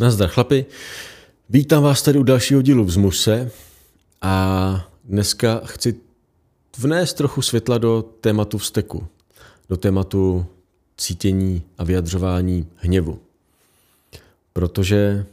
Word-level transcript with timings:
Nazdar 0.00 0.28
chlapi, 0.28 0.66
vítám 1.48 1.82
vás 1.82 2.02
tady 2.02 2.18
u 2.18 2.22
dalšího 2.22 2.62
dílu 2.62 2.84
v 2.84 2.90
Zmuse 2.90 3.50
a 4.22 4.88
dneska 5.04 5.60
chci 5.64 5.94
vnést 6.78 7.14
trochu 7.14 7.42
světla 7.42 7.78
do 7.78 8.04
tématu 8.20 8.58
vzteku, 8.58 9.06
do 9.68 9.76
tématu 9.76 10.46
cítění 10.96 11.62
a 11.78 11.84
vyjadřování 11.84 12.68
hněvu. 12.76 13.18
Protože 14.52 15.26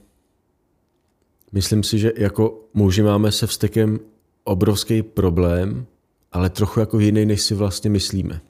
myslím 1.51 1.83
si, 1.83 1.99
že 1.99 2.11
jako 2.17 2.59
muži 2.73 3.01
máme 3.01 3.31
se 3.31 3.47
vztekem 3.47 3.99
obrovský 4.43 5.01
problém, 5.01 5.85
ale 6.31 6.49
trochu 6.49 6.79
jako 6.79 6.99
jiný, 6.99 7.25
než 7.25 7.41
si 7.41 7.53
vlastně 7.55 7.89
myslíme. 7.89 8.41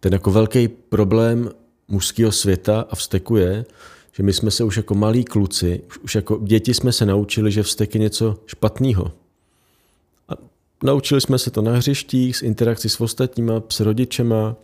Ten 0.00 0.12
jako 0.12 0.30
velký 0.30 0.68
problém 0.68 1.50
mužského 1.88 2.32
světa 2.32 2.86
a 2.90 2.96
vzteku 2.96 3.36
je, 3.36 3.64
že 4.20 4.24
my 4.24 4.32
jsme 4.32 4.50
se 4.50 4.64
už 4.64 4.76
jako 4.76 4.94
malí 4.94 5.24
kluci, 5.24 5.82
už 6.04 6.14
jako 6.14 6.38
děti 6.42 6.74
jsme 6.74 6.92
se 6.92 7.06
naučili, 7.06 7.52
že 7.52 7.62
vztek 7.62 7.94
je 7.94 8.00
něco 8.00 8.36
špatného. 8.46 9.12
A 10.28 10.32
naučili 10.84 11.20
jsme 11.20 11.38
se 11.38 11.50
to 11.50 11.62
na 11.62 11.72
hřištích, 11.72 12.36
s 12.36 12.42
interakcí 12.42 12.88
s 12.88 13.00
ostatníma, 13.00 13.62
s 13.68 13.80
rodičema, 13.80 14.56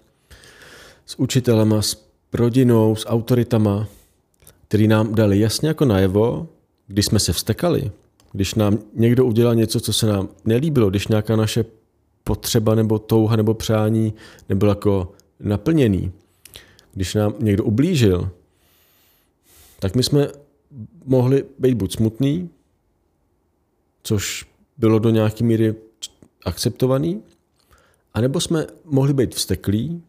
s 1.06 1.18
učitelema, 1.18 1.82
s 1.82 2.06
rodinou, 2.32 2.96
s 2.96 3.06
autoritama, 3.08 3.88
který 4.68 4.88
nám 4.88 5.14
dali 5.14 5.40
jasně 5.40 5.68
jako 5.68 5.84
najevo, 5.84 6.48
když 6.86 7.06
jsme 7.06 7.18
se 7.18 7.32
vstekali, 7.32 7.90
když 8.32 8.54
nám 8.54 8.78
někdo 8.95 9.24
udělal 9.24 9.54
něco, 9.54 9.80
co 9.80 9.92
se 9.92 10.06
nám 10.06 10.28
nelíbilo, 10.45 10.90
když 10.90 11.09
nějaká 11.09 11.36
naše 11.36 11.64
potřeba 12.24 12.74
nebo 12.74 12.98
touha 12.98 13.36
nebo 13.36 13.54
přání 13.54 14.14
nebylo 14.48 14.70
jako 14.70 15.12
naplněný, 15.40 16.12
když 16.95 17.14
nám 17.14 17.34
někdo 17.40 17.64
ublížil, 17.64 18.30
tak 19.78 19.94
my 19.94 20.02
jsme 20.02 20.28
mohli 21.04 21.44
být 21.58 21.74
buď 21.74 21.96
smutný, 21.96 22.50
což 24.02 24.46
bylo 24.78 24.98
do 24.98 25.10
nějaké 25.10 25.45
míry 25.45 25.74
akceptovaný, 26.45 27.23
anebo 28.14 28.40
jsme 28.40 28.66
mohli 28.84 29.14
být 29.14 29.34
vsteklí, 29.34 30.02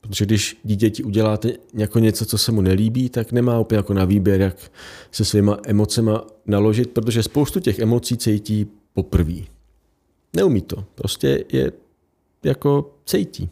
protože 0.00 0.24
když 0.24 0.60
dítěti 0.64 1.04
uděláte 1.04 1.52
jako 1.74 1.98
něco, 1.98 2.26
co 2.26 2.38
se 2.38 2.52
mu 2.52 2.60
nelíbí, 2.60 3.08
tak 3.08 3.32
nemá 3.32 3.60
úplně 3.60 3.76
jako 3.76 3.94
na 3.94 4.04
výběr, 4.04 4.40
jak 4.40 4.72
se 5.10 5.24
svýma 5.24 5.58
emocema 5.66 6.26
naložit, 6.46 6.90
protože 6.90 7.22
spoustu 7.22 7.60
těch 7.60 7.78
emocí 7.78 8.16
cítí 8.16 8.66
poprvé. 8.92 9.40
Neumí 10.36 10.62
to. 10.62 10.84
Prostě 10.94 11.44
je 11.52 11.72
jako 12.42 12.94
cítí. 13.06 13.50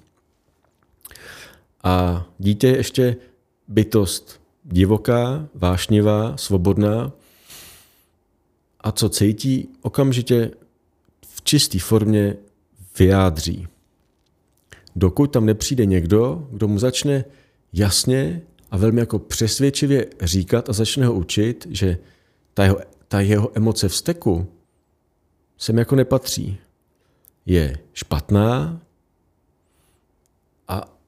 A 1.83 2.27
dítě 2.39 2.67
je 2.67 2.77
ještě 2.77 3.17
bytost 3.69 4.41
divoká, 4.65 5.49
vášnivá, 5.55 6.37
svobodná 6.37 7.13
a 8.81 8.93
co 8.93 9.09
cítí, 9.09 9.69
okamžitě 9.83 10.51
v 11.27 11.43
čisté 11.43 11.79
formě 11.79 12.37
vyjádří. 12.99 13.69
Dokud 14.97 15.27
tam 15.27 15.47
nepřijde 15.47 15.87
někdo, 15.87 16.49
kdo 16.51 16.69
mu 16.69 16.79
začne 16.79 17.25
jasně 17.73 18.43
a 18.71 18.77
velmi 18.77 19.01
jako 19.01 19.19
přesvědčivě 19.19 20.07
říkat 20.21 20.69
a 20.69 20.73
začne 20.73 21.07
ho 21.07 21.15
učit, 21.15 21.67
že 21.71 21.99
ta 22.55 22.65
jeho, 22.65 22.79
ta 23.09 23.21
jeho 23.21 23.51
emoce 23.55 23.89
vzteku 23.89 24.47
sem 25.59 25.79
jako 25.79 25.97
nepatří. 25.97 26.59
Je 27.47 27.79
špatná 27.93 28.81
a 30.69 30.99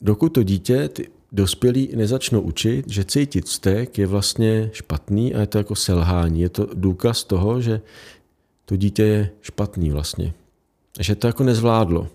dokud 0.00 0.28
to 0.28 0.42
dítě 0.42 0.88
ty 0.88 1.08
dospělí 1.34 1.90
nezačnou 1.96 2.40
učit, 2.40 2.88
že 2.88 3.04
cítit 3.04 3.44
vztek 3.44 3.98
je 3.98 4.06
vlastně 4.06 4.70
špatný 4.72 5.34
a 5.34 5.40
je 5.40 5.46
to 5.46 5.58
jako 5.58 5.74
selhání. 5.74 6.40
Je 6.40 6.48
to 6.48 6.68
důkaz 6.74 7.24
toho, 7.24 7.60
že 7.60 7.80
to 8.64 8.76
dítě 8.76 9.02
je 9.02 9.30
špatný 9.40 9.90
vlastně. 9.90 10.34
Že 11.00 11.14
to 11.14 11.26
jako 11.26 11.44
nezvládlo. 11.44 12.08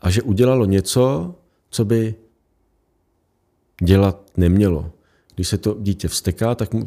A 0.00 0.10
že 0.10 0.22
udělalo 0.22 0.64
něco, 0.64 1.34
co 1.70 1.84
by 1.84 2.14
dělat 3.82 4.30
nemělo. 4.36 4.92
Když 5.34 5.48
se 5.48 5.58
to 5.58 5.76
dítě 5.80 6.08
vsteká, 6.08 6.54
tak 6.54 6.74
mu 6.74 6.86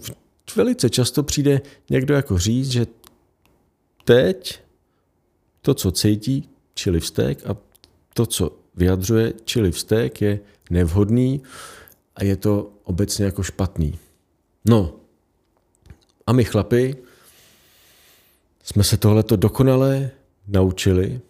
velice 0.55 0.89
často 0.89 1.23
přijde 1.23 1.61
někdo 1.89 2.13
jako 2.13 2.37
říct, 2.37 2.71
že 2.71 2.87
teď 4.03 4.59
to, 5.61 5.73
co 5.73 5.91
cítí, 5.91 6.49
čili 6.73 6.99
vztek, 6.99 7.45
a 7.45 7.57
to, 8.13 8.25
co 8.25 8.60
vyjadřuje, 8.75 9.33
čili 9.45 9.71
vztek, 9.71 10.21
je 10.21 10.39
nevhodný 10.69 11.41
a 12.15 12.23
je 12.23 12.35
to 12.35 12.71
obecně 12.83 13.25
jako 13.25 13.43
špatný. 13.43 13.99
No, 14.65 14.95
a 16.27 16.33
my 16.33 16.43
chlapi 16.43 16.95
jsme 18.63 18.83
se 18.83 18.97
tohleto 18.97 19.35
dokonale 19.35 20.11
naučili 20.47 21.21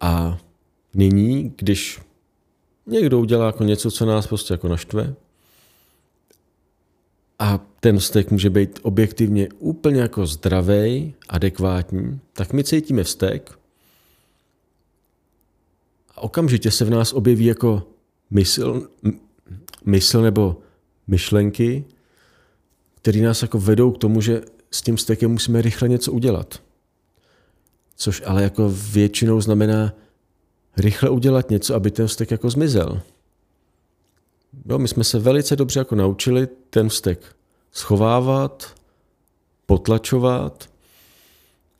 a 0.00 0.38
nyní, 0.94 1.54
když 1.56 2.00
někdo 2.86 3.18
udělá 3.18 3.46
jako 3.46 3.64
něco, 3.64 3.90
co 3.90 4.06
nás 4.06 4.26
prostě 4.26 4.54
jako 4.54 4.68
naštve, 4.68 5.14
a 7.38 7.66
ten 7.80 7.98
vztek 7.98 8.30
může 8.30 8.50
být 8.50 8.78
objektivně 8.82 9.48
úplně 9.58 10.00
jako 10.00 10.26
zdravý, 10.26 11.14
adekvátní, 11.28 12.20
tak 12.32 12.52
my 12.52 12.64
cítíme 12.64 13.04
vztek 13.04 13.59
okamžitě 16.20 16.70
se 16.70 16.84
v 16.84 16.90
nás 16.90 17.12
objeví 17.12 17.44
jako 17.44 17.82
mysl, 18.30 18.88
mysl 19.84 20.22
nebo 20.22 20.56
myšlenky, 21.06 21.84
které 22.94 23.20
nás 23.20 23.42
jako 23.42 23.58
vedou 23.58 23.90
k 23.90 23.98
tomu, 23.98 24.20
že 24.20 24.42
s 24.70 24.82
tím 24.82 24.98
stekem 24.98 25.30
musíme 25.30 25.62
rychle 25.62 25.88
něco 25.88 26.12
udělat. 26.12 26.62
Což 27.96 28.22
ale 28.26 28.42
jako 28.42 28.72
většinou 28.92 29.40
znamená 29.40 29.92
rychle 30.76 31.10
udělat 31.10 31.50
něco, 31.50 31.74
aby 31.74 31.90
ten 31.90 32.06
vztek 32.06 32.30
jako 32.30 32.50
zmizel. 32.50 33.02
Jo, 34.68 34.78
my 34.78 34.88
jsme 34.88 35.04
se 35.04 35.18
velice 35.18 35.56
dobře 35.56 35.80
jako 35.80 35.94
naučili 35.94 36.48
ten 36.70 36.88
vztek 36.88 37.36
schovávat, 37.72 38.74
potlačovat, 39.66 40.70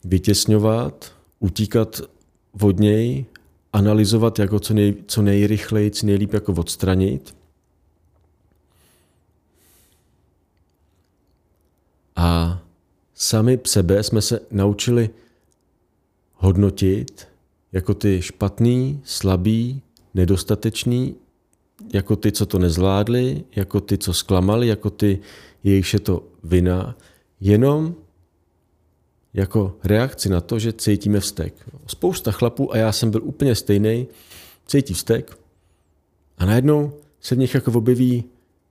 vytěsňovat, 0.04 1.12
utíkat 1.38 2.00
od 2.60 2.78
něj 2.78 3.24
analyzovat 3.72 4.38
jako 4.38 4.60
co, 4.60 4.74
nej, 4.74 4.94
co 5.06 5.22
nejrychleji, 5.22 5.90
co 5.90 6.06
nejlíp 6.06 6.32
jako 6.32 6.52
odstranit. 6.52 7.36
A 12.16 12.60
sami 13.14 13.58
sebe 13.66 14.02
jsme 14.02 14.22
se 14.22 14.40
naučili 14.50 15.10
hodnotit 16.34 17.28
jako 17.72 17.94
ty 17.94 18.22
špatný, 18.22 19.00
slabý, 19.04 19.82
nedostatečný, 20.14 21.14
jako 21.92 22.16
ty, 22.16 22.32
co 22.32 22.46
to 22.46 22.58
nezvládli, 22.58 23.44
jako 23.56 23.80
ty, 23.80 23.98
co 23.98 24.12
zklamali, 24.12 24.68
jako 24.68 24.90
ty, 24.90 25.18
jejichž 25.64 25.94
je 25.94 26.00
to 26.00 26.24
vina, 26.44 26.96
jenom 27.40 27.94
jako 29.34 29.76
reakci 29.84 30.28
na 30.28 30.40
to, 30.40 30.58
že 30.58 30.72
cítíme 30.72 31.20
vztek. 31.20 31.54
Spousta 31.86 32.32
chlapů, 32.32 32.74
a 32.74 32.76
já 32.76 32.92
jsem 32.92 33.10
byl 33.10 33.20
úplně 33.24 33.54
stejný, 33.54 34.06
cítí 34.66 34.94
vztek 34.94 35.38
a 36.38 36.44
najednou 36.44 36.92
se 37.20 37.34
v 37.34 37.38
nich 37.38 37.54
jako 37.54 37.72
objeví 37.72 38.24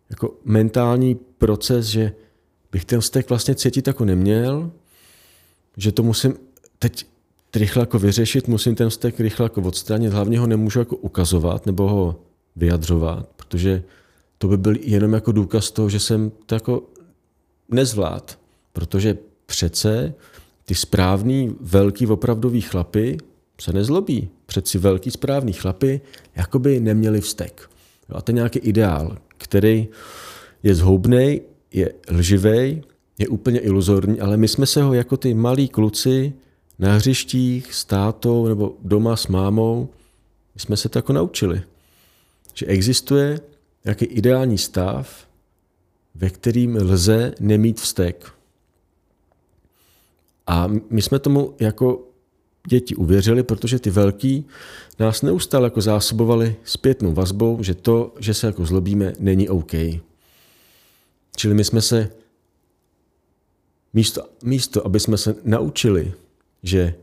jako 0.10 0.34
mentální 0.46 1.16
proces, 1.16 1.86
že 1.86 2.14
bych 2.72 2.86
ten 2.86 3.02
vztek 3.02 3.30
vlastně 3.30 3.56
cítit 3.56 3.88
jako 3.88 4.06
neměl, 4.06 4.72
že 5.78 5.92
to 5.92 6.04
musím 6.04 6.34
teď 6.80 7.06
rychle 7.56 7.82
jako 7.82 8.00
vyřešit, 8.00 8.48
musím 8.48 8.76
ten 8.76 8.90
vztek 8.90 9.20
rychle 9.20 9.46
jako 9.46 9.62
odstranit, 9.62 10.14
hlavně 10.14 10.40
ho 10.40 10.48
nemůžu 10.48 10.80
jako 10.80 10.96
ukazovat 10.96 11.66
nebo 11.66 11.90
ho 11.90 12.22
vyjadřovat, 12.56 13.30
protože 13.36 13.84
to 14.38 14.48
by 14.48 14.58
byl 14.58 14.76
jenom 14.82 15.14
jako 15.14 15.32
důkaz 15.32 15.72
toho, 15.72 15.90
že 15.90 16.00
jsem 16.00 16.32
to 16.46 16.56
jako 16.56 16.84
nezvlád, 17.70 18.40
protože 18.74 19.18
přece 19.46 20.14
ty 20.70 20.76
správný, 20.76 21.56
velký, 21.62 22.08
opravdový 22.08 22.62
chlapy 22.62 23.18
se 23.62 23.74
nezlobí. 23.74 24.30
Přeci 24.46 24.78
velký, 24.78 25.12
správný 25.12 25.54
chlapy 25.54 26.02
jakoby 26.36 26.80
neměli 26.80 27.22
vztek. 27.22 27.70
A 28.10 28.22
to 28.22 28.32
je 28.32 28.34
nějaký 28.34 28.60
ideál, 28.60 29.18
který 29.38 29.88
je 30.64 30.76
zhoubný, 30.76 31.42
je 31.74 31.94
lživý, 32.12 32.82
je 33.18 33.28
úplně 33.28 33.60
iluzorní, 33.60 34.20
ale 34.20 34.38
my 34.38 34.48
jsme 34.48 34.66
se 34.66 34.84
ho 34.84 34.94
jako 34.94 35.18
ty 35.18 35.34
malí 35.34 35.70
kluci 35.70 36.34
na 36.80 36.94
hřištích 36.94 37.74
s 37.74 37.86
tátou 37.86 38.48
nebo 38.48 38.78
doma 38.82 39.16
s 39.16 39.28
mámou, 39.28 39.90
my 40.56 40.62
jsme 40.62 40.78
se 40.78 40.90
to 40.90 40.98
jako 40.98 41.14
naučili. 41.14 41.62
Že 42.54 42.66
existuje 42.66 43.40
nějaký 43.86 44.06
ideální 44.06 44.58
stav, 44.58 45.28
ve 46.16 46.30
kterým 46.30 46.76
lze 46.76 47.34
nemít 47.40 47.82
vztek. 47.82 48.39
A 50.50 50.68
my 50.90 51.02
jsme 51.02 51.20
tomu 51.20 51.56
jako 51.60 52.08
děti 52.68 52.96
uvěřili, 52.96 53.44
protože 53.44 53.80
ty 53.80 53.90
velký 53.90 54.46
nás 55.00 55.22
neustále 55.22 55.66
jako 55.66 55.82
zásobovali 55.82 56.56
zpětnou 56.64 57.14
vazbou, 57.14 57.64
že 57.64 57.76
to, 57.76 58.14
že 58.20 58.34
se 58.34 58.48
jako 58.48 58.66
zlobíme, 58.66 59.14
není 59.20 59.50
OK. 59.50 59.72
Čili 61.36 61.54
my 61.54 61.64
jsme 61.64 61.82
se 61.82 62.10
místo, 63.94 64.22
místo, 64.44 64.86
aby 64.86 65.00
jsme 65.00 65.18
se 65.18 65.36
naučili, 65.44 66.14
že 66.64 66.94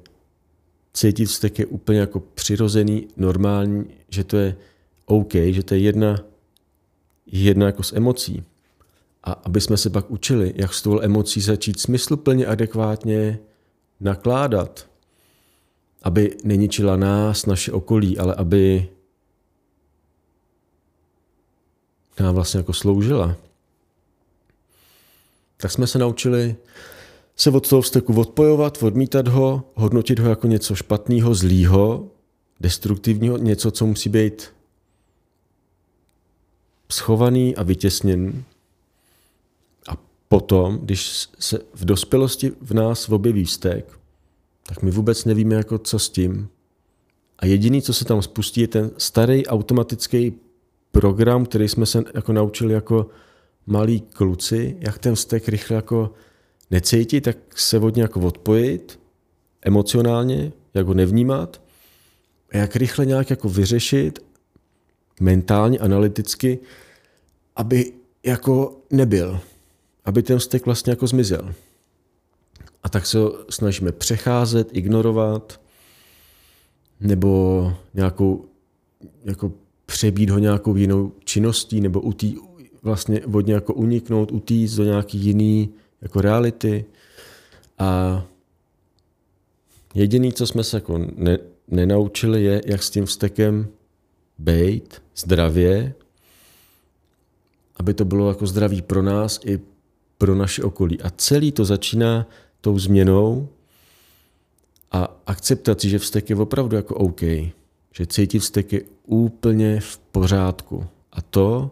cítit 0.93 1.27
vztek 1.27 1.59
je 1.59 1.67
úplně 1.67 1.99
jako 1.99 2.21
přirozený, 2.21 3.09
normální, 3.17 3.85
že 4.09 4.25
to 4.25 4.37
je 4.37 4.57
OK, 5.05 5.33
že 5.33 5.63
to 5.63 5.75
je 5.75 5.81
jedna, 5.81 6.25
jedna 7.27 7.67
jako 7.67 7.83
s 7.83 7.93
emocí. 7.93 8.45
A 9.27 9.33
aby 9.33 9.61
jsme 9.61 9.77
se 9.77 9.91
pak 9.91 10.11
učili, 10.11 10.53
jak 10.57 10.75
s 10.75 10.83
tou 10.83 11.01
emocí 11.01 11.41
začít 11.41 11.81
smysluplně, 11.81 12.47
adekvátně 12.47 13.39
nakládat, 14.01 14.87
aby 16.03 16.37
neničila 16.45 16.97
nás, 16.97 17.47
naše 17.47 17.73
okolí, 17.73 18.19
ale 18.19 18.35
aby 18.35 18.89
nám 22.21 22.35
vlastně 22.35 22.59
jako 22.59 22.73
sloužila. 22.73 23.37
Tak 25.57 25.73
jsme 25.73 25.87
se 25.87 25.99
naučili 25.99 26.57
se 27.37 27.51
od 27.51 27.69
toho 27.69 27.83
vzteku 27.83 28.21
odpojovat, 28.21 28.83
odmítat 28.83 29.29
ho, 29.29 29.63
hodnotit 29.75 30.19
ho 30.19 30.29
jako 30.29 30.47
něco 30.47 30.75
špatného, 30.75 31.35
zlýho, 31.35 32.09
destruktivního, 32.61 33.37
něco, 33.37 33.71
co 33.71 33.87
musí 33.87 34.09
být 34.09 34.53
schovaný 36.91 37.57
a 37.57 37.63
vytěsněný. 37.63 38.45
Potom, 40.37 40.79
když 40.83 41.29
se 41.39 41.59
v 41.75 41.85
dospělosti 41.85 42.53
v 42.61 42.75
nás 42.75 43.09
objeví 43.09 43.45
vztek, 43.45 43.99
tak 44.67 44.83
my 44.83 44.91
vůbec 44.91 45.25
nevíme, 45.25 45.55
jako 45.55 45.79
co 45.79 45.99
s 45.99 46.09
tím. 46.09 46.49
A 47.39 47.47
jediný, 47.47 47.83
co 47.83 47.95
se 47.95 48.05
tam 48.05 48.23
spustí, 48.23 48.61
je 48.61 48.69
ten 48.69 48.91
starý 48.99 49.47
automatický 49.47 50.33
program, 50.93 51.45
který 51.45 51.69
jsme 51.69 51.87
se 51.87 52.05
jako 52.15 52.33
naučili 52.33 52.75
jako 52.75 53.07
malí 53.67 54.01
kluci, 54.01 54.77
jak 54.81 54.99
ten 54.99 55.15
vztek 55.15 55.49
rychle 55.49 55.77
jako 55.77 56.13
necítit, 56.71 57.25
tak 57.25 57.37
se 57.57 57.79
od 57.79 57.97
něj 57.97 58.03
jako 58.03 58.21
odpojit 58.21 59.01
emocionálně, 59.63 60.53
jak 60.75 60.87
ho 60.87 60.95
nevnímat 60.95 61.63
a 62.53 62.57
jak 62.57 62.77
rychle 62.77 63.07
nějak 63.07 63.31
jako 63.31 63.49
vyřešit 63.49 64.19
mentálně, 65.21 65.79
analyticky, 65.79 66.59
aby 67.57 67.93
jako 68.23 68.81
nebyl, 68.91 69.41
aby 70.07 70.23
ten 70.23 70.39
vztek 70.39 70.67
vlastně 70.67 70.91
jako 70.91 71.07
zmizel. 71.07 71.55
A 72.83 72.89
tak 72.89 73.07
se 73.07 73.19
snažíme 73.51 73.93
přecházet, 73.93 74.69
ignorovat, 74.73 75.61
nebo 77.01 77.73
nějakou, 77.95 78.45
jako 79.25 79.53
přebít 79.87 80.31
ho 80.31 80.39
nějakou 80.39 80.77
jinou 80.77 81.13
činností, 81.25 81.81
nebo 81.81 82.01
utí, 82.01 82.39
vlastně 82.83 83.27
od 83.27 83.49
jako 83.49 83.75
uniknout, 83.75 84.33
utíct 84.33 84.77
do 84.77 84.85
nějaký 84.85 85.19
jiný 85.19 85.75
jako 86.03 86.21
reality. 86.21 86.85
A 87.79 88.23
jediný, 89.95 90.33
co 90.33 90.47
jsme 90.47 90.65
se 90.65 90.77
jako 90.77 90.99
ne, 90.99 91.39
nenaučili, 91.69 92.45
je, 92.45 92.63
jak 92.67 92.83
s 92.83 92.91
tím 92.91 93.07
vztekem 93.07 93.69
být 94.39 95.03
zdravě, 95.17 95.95
aby 97.77 97.95
to 97.95 98.05
bylo 98.05 98.29
jako 98.29 98.47
zdraví 98.47 98.83
pro 98.83 99.03
nás 99.03 99.41
i 99.45 99.61
pro 100.19 100.35
naše 100.35 100.63
okolí. 100.63 101.01
A 101.01 101.11
celý 101.11 101.53
to 101.53 101.65
začíná 101.65 102.27
tou 102.61 102.79
změnou 102.79 103.49
a 104.93 105.17
akceptací, 105.27 105.91
že 105.91 105.99
vztek 105.99 106.31
je 106.31 106.37
opravdu 106.37 106.77
jako 106.77 106.95
OK. 106.95 107.21
Že 107.93 108.07
cítit 108.09 108.39
vztek 108.39 108.73
je 108.73 108.83
úplně 109.07 109.81
v 109.81 109.99
pořádku. 109.99 110.87
A 111.13 111.23
to, 111.23 111.71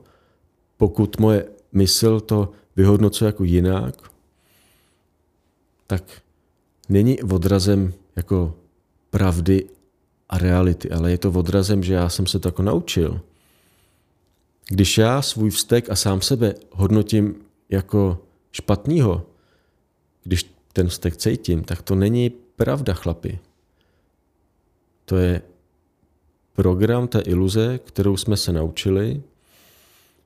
pokud 0.77 1.21
moje 1.21 1.47
mysl 1.73 2.21
to 2.21 2.53
vyhodnocuje 2.77 3.27
jako 3.27 3.45
jinak, 3.45 4.11
tak 5.87 6.23
není 6.89 7.23
odrazem 7.23 7.93
jako 8.17 8.55
pravdy 9.11 9.67
a 10.29 10.39
reality, 10.39 10.91
ale 10.91 11.11
je 11.11 11.19
to 11.19 11.31
odrazem, 11.31 11.83
že 11.83 11.95
já 11.95 12.09
jsem 12.09 12.27
se 12.27 12.39
to 12.39 12.49
jako 12.49 12.63
naučil. 12.63 13.21
Když 14.69 14.99
já 14.99 15.23
svůj 15.23 15.51
vztek 15.51 15.91
a 15.91 15.97
sám 15.97 16.21
sebe 16.21 16.55
hodnotím 16.71 17.35
jako 17.69 18.19
špatného, 18.55 19.27
když 20.25 20.55
ten 20.73 20.89
vztek 20.89 21.17
cítím, 21.17 21.65
tak 21.65 21.83
to 21.83 21.95
není 21.95 22.31
pravda, 22.31 22.95
chlapi. 22.95 23.39
To 25.05 25.17
je 25.17 25.43
program 26.53 27.09
té 27.09 27.21
iluze, 27.21 27.79
kterou 27.79 28.17
jsme 28.17 28.37
se 28.37 28.53
naučili 28.53 29.23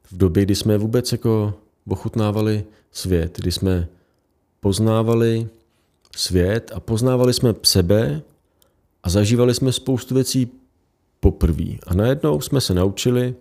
v 0.02 0.16
době, 0.16 0.42
kdy 0.42 0.54
jsme 0.54 0.78
vůbec 0.78 1.12
jako 1.12 1.54
ochutnávali 1.88 2.64
svět, 2.92 3.38
kdy 3.38 3.52
jsme 3.52 3.88
poznávali 4.60 5.48
svět 6.16 6.72
a 6.74 6.80
poznávali 6.80 7.34
jsme 7.34 7.54
sebe 7.62 8.22
a 9.02 9.10
zažívali 9.10 9.54
jsme 9.54 9.72
spoustu 9.72 10.14
věcí 10.14 10.50
poprvé. 11.20 11.80
A 11.86 11.94
najednou 11.94 12.40
jsme 12.40 12.60
se 12.60 12.74
naučili, 12.74 13.34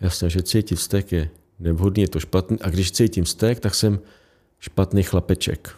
jasně, 0.00 0.30
že 0.30 0.42
cítit 0.42 0.76
vztek 0.76 1.12
je 1.12 1.30
nevhodný, 1.60 2.02
je 2.02 2.08
to 2.08 2.20
špatný, 2.20 2.58
a 2.60 2.70
když 2.70 2.92
cítím 2.92 3.24
vztek, 3.24 3.60
tak 3.60 3.74
jsem 3.74 4.00
špatný 4.60 5.02
chlapeček. 5.02 5.70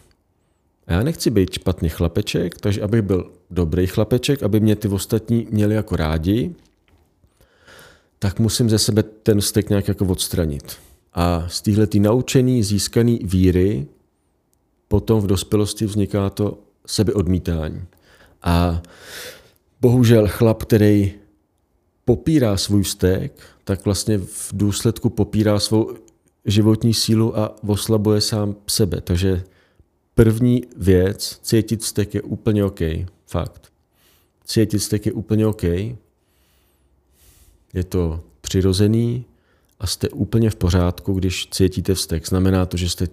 A 0.87 0.93
já 0.93 1.03
nechci 1.03 1.29
být 1.29 1.53
špatný 1.53 1.89
chlapeček, 1.89 2.57
takže 2.57 2.81
abych 2.81 3.01
byl 3.01 3.31
dobrý 3.51 3.87
chlapeček, 3.87 4.43
aby 4.43 4.59
mě 4.59 4.75
ty 4.75 4.87
ostatní 4.87 5.47
měli 5.51 5.75
jako 5.75 5.95
rádi, 5.95 6.55
tak 8.19 8.39
musím 8.39 8.69
ze 8.69 8.79
sebe 8.79 9.03
ten 9.03 9.41
vztek 9.41 9.69
nějak 9.69 9.87
jako 9.87 10.05
odstranit. 10.05 10.77
A 11.13 11.45
z 11.47 11.61
téhle 11.61 11.87
naučený, 11.99 12.63
získaný 12.63 13.19
víry 13.23 13.87
potom 14.87 15.21
v 15.21 15.27
dospělosti 15.27 15.85
vzniká 15.85 16.29
to 16.29 16.57
sebeodmítání. 16.85 17.85
A 18.43 18.81
bohužel 19.81 20.27
chlap, 20.27 20.63
který 20.63 21.13
popírá 22.05 22.57
svůj 22.57 22.83
vztek, 22.83 23.41
tak 23.63 23.85
vlastně 23.85 24.17
v 24.17 24.49
důsledku 24.53 25.09
popírá 25.09 25.59
svou 25.59 25.93
životní 26.45 26.93
sílu 26.93 27.39
a 27.39 27.55
oslabuje 27.67 28.21
sám 28.21 28.55
sebe. 28.67 29.01
Takže 29.01 29.43
první 30.15 30.63
věc, 30.77 31.39
cítit 31.41 31.81
vztek 31.81 32.13
je 32.13 32.21
úplně 32.21 32.65
OK. 32.65 32.79
Fakt. 33.27 33.71
Cítit 34.45 34.77
vztek 34.77 35.05
je 35.05 35.11
úplně 35.11 35.47
OK. 35.47 35.63
Je 35.63 35.95
to 37.89 38.23
přirozený 38.41 39.25
a 39.79 39.87
jste 39.87 40.09
úplně 40.09 40.49
v 40.49 40.55
pořádku, 40.55 41.13
když 41.13 41.47
cítíte 41.51 41.93
vztek. 41.93 42.27
Znamená 42.27 42.65
to, 42.65 42.77
že 42.77 42.89
jste 42.89 43.07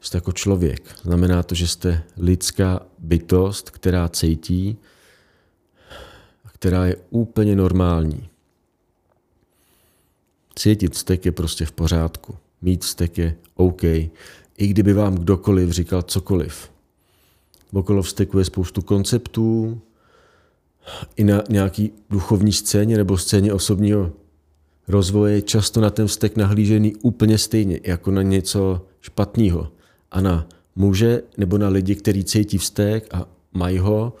Jste 0.00 0.16
jako 0.16 0.32
člověk. 0.32 0.96
Znamená 1.02 1.42
to, 1.42 1.54
že 1.54 1.68
jste 1.68 2.02
lidská 2.16 2.86
bytost, 2.98 3.70
která 3.70 4.08
cítí, 4.08 4.78
která 6.66 6.86
je 6.86 6.96
úplně 7.10 7.56
normální. 7.56 8.28
Cítit 10.54 10.94
vztek 10.94 11.26
je 11.26 11.32
prostě 11.32 11.64
v 11.66 11.72
pořádku. 11.72 12.34
Mít 12.62 12.84
vztek 12.84 13.18
je 13.18 13.36
OK. 13.54 13.82
I 13.84 14.10
kdyby 14.58 14.92
vám 14.92 15.14
kdokoliv 15.14 15.70
říkal 15.70 16.02
cokoliv. 16.02 16.70
Okolo 17.72 18.02
vzteku 18.02 18.38
je 18.38 18.44
spoustu 18.44 18.82
konceptů, 18.82 19.80
i 21.16 21.24
na 21.24 21.42
nějaký 21.48 21.92
duchovní 22.10 22.52
scéně 22.52 22.96
nebo 22.96 23.18
scéně 23.18 23.52
osobního 23.52 24.12
rozvoje 24.88 25.34
je 25.34 25.42
často 25.42 25.80
na 25.80 25.90
ten 25.90 26.06
vztek 26.06 26.36
nahlížený 26.36 26.96
úplně 26.96 27.38
stejně, 27.38 27.80
jako 27.82 28.10
na 28.10 28.22
něco 28.22 28.86
špatného. 29.00 29.72
A 30.10 30.20
na 30.20 30.48
muže 30.76 31.22
nebo 31.36 31.58
na 31.58 31.68
lidi, 31.68 31.94
kteří 31.94 32.24
cítí 32.24 32.58
vztek 32.58 33.14
a 33.14 33.28
mají 33.52 33.78
ho, 33.78 34.12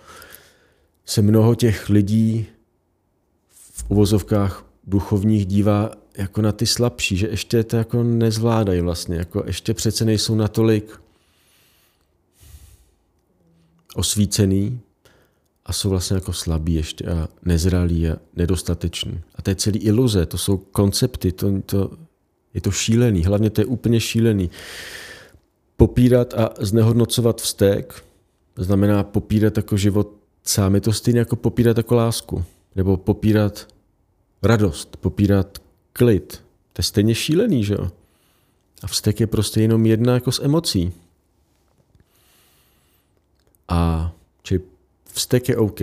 se 1.06 1.22
mnoho 1.22 1.54
těch 1.54 1.88
lidí 1.88 2.46
v 3.50 3.84
uvozovkách 3.88 4.64
duchovních 4.86 5.46
dívá 5.46 5.90
jako 6.16 6.42
na 6.42 6.52
ty 6.52 6.66
slabší, 6.66 7.16
že 7.16 7.28
ještě 7.28 7.64
to 7.64 7.76
jako 7.76 8.02
nezvládají 8.02 8.80
vlastně, 8.80 9.16
jako 9.16 9.42
ještě 9.46 9.74
přece 9.74 10.04
nejsou 10.04 10.34
natolik 10.34 11.00
osvícený 13.94 14.80
a 15.66 15.72
jsou 15.72 15.90
vlastně 15.90 16.14
jako 16.14 16.32
slabí 16.32 16.74
ještě 16.74 17.04
a 17.04 17.28
nezralí 17.44 18.08
a 18.08 18.16
nedostateční. 18.36 19.20
A 19.34 19.42
to 19.42 19.50
je 19.50 19.56
celý 19.56 19.78
iluze, 19.78 20.26
to 20.26 20.38
jsou 20.38 20.56
koncepty, 20.56 21.32
to, 21.32 21.62
to, 21.66 21.90
je 22.54 22.60
to 22.60 22.70
šílený, 22.70 23.24
hlavně 23.24 23.50
to 23.50 23.60
je 23.60 23.64
úplně 23.64 24.00
šílený. 24.00 24.50
Popírat 25.76 26.34
a 26.34 26.50
znehodnocovat 26.58 27.40
vztek 27.40 28.04
znamená 28.56 29.02
popírat 29.02 29.56
jako 29.56 29.76
život 29.76 30.15
sám. 30.48 30.74
Je 30.74 30.80
to 30.80 30.92
stejné 30.92 31.18
jako 31.18 31.36
popírat 31.36 31.76
jako 31.76 31.94
lásku. 31.94 32.44
Nebo 32.76 32.96
popírat 32.96 33.68
radost, 34.42 34.96
popírat 34.96 35.58
klid. 35.92 36.44
To 36.72 36.80
je 36.80 36.84
stejně 36.84 37.14
šílený, 37.14 37.64
že 37.64 37.74
jo? 37.74 37.90
A 38.82 38.86
vztek 38.86 39.20
je 39.20 39.26
prostě 39.26 39.60
jenom 39.60 39.86
jedna 39.86 40.14
jako 40.14 40.32
z 40.32 40.40
emocí. 40.40 40.92
A 43.68 44.12
či 44.42 44.60
vztek 45.12 45.48
je 45.48 45.56
OK. 45.56 45.80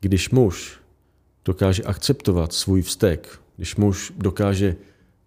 Když 0.00 0.30
muž 0.30 0.80
dokáže 1.44 1.82
akceptovat 1.82 2.52
svůj 2.52 2.82
vztek, 2.82 3.40
když 3.56 3.76
muž 3.76 4.12
dokáže 4.16 4.76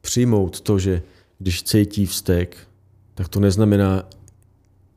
přijmout 0.02 0.62
to, 0.62 0.80
že 0.80 1.02
když 1.40 1.64
cítí 1.64 2.06
vztek, 2.06 2.58
tak 3.16 3.28
to 3.28 3.40
neznamená 3.40 4.04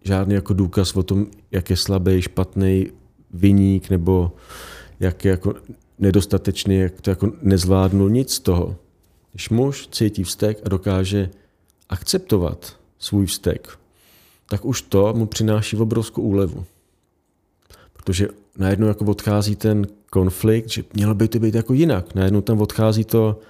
žádný 0.04 0.34
jako 0.34 0.54
důkaz 0.54 0.96
o 0.96 1.02
tom, 1.02 1.26
jak 1.50 1.70
je 1.70 1.76
slabý, 1.76 2.22
špatný, 2.22 2.86
viník 3.36 3.90
nebo 3.90 4.32
jak 5.00 5.24
je 5.24 5.30
jako 5.30 5.54
nedostatečný, 5.98 6.76
jak 6.76 7.00
to 7.00 7.10
jako 7.10 7.32
nezvládnu, 7.42 8.08
nic 8.08 8.32
z 8.32 8.40
toho. 8.40 8.76
Když 9.32 9.50
muž 9.50 9.88
cítí 9.88 10.24
vztek 10.24 10.58
a 10.64 10.68
dokáže 10.68 11.30
akceptovat 11.88 12.76
svůj 12.98 13.26
vztek, 13.26 13.78
tak 14.48 14.64
už 14.64 14.82
to 14.82 15.12
mu 15.16 15.26
přináší 15.26 15.76
obrovskou 15.76 16.22
úlevu. 16.22 16.64
Protože 17.92 18.28
najednou 18.58 18.86
jako 18.86 19.04
odchází 19.04 19.56
ten 19.56 19.86
konflikt, 20.10 20.70
že 20.70 20.84
mělo 20.94 21.14
by 21.14 21.28
to 21.28 21.38
být 21.38 21.54
jako 21.54 21.72
jinak. 21.72 22.14
Najednou 22.14 22.40
tam 22.40 22.60
odchází 22.60 23.04
to 23.04 23.40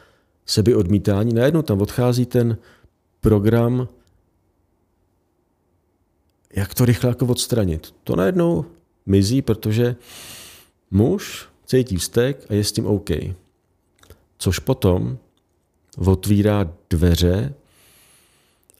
sebeodmítání, 0.46 1.34
najednou 1.34 1.62
tam 1.62 1.80
odchází 1.80 2.26
ten 2.26 2.56
program, 3.20 3.88
jak 6.56 6.74
to 6.74 6.84
rychle 6.84 7.08
jako 7.10 7.26
odstranit. 7.26 7.94
To 8.04 8.16
najednou 8.16 8.64
mizí, 9.06 9.42
protože 9.42 9.96
muž 10.90 11.48
cítí 11.66 11.96
vztek 11.96 12.46
a 12.48 12.54
je 12.54 12.64
s 12.64 12.72
tím 12.72 12.86
OK. 12.86 13.10
Což 14.38 14.58
potom 14.58 15.18
otvírá 15.96 16.74
dveře 16.90 17.54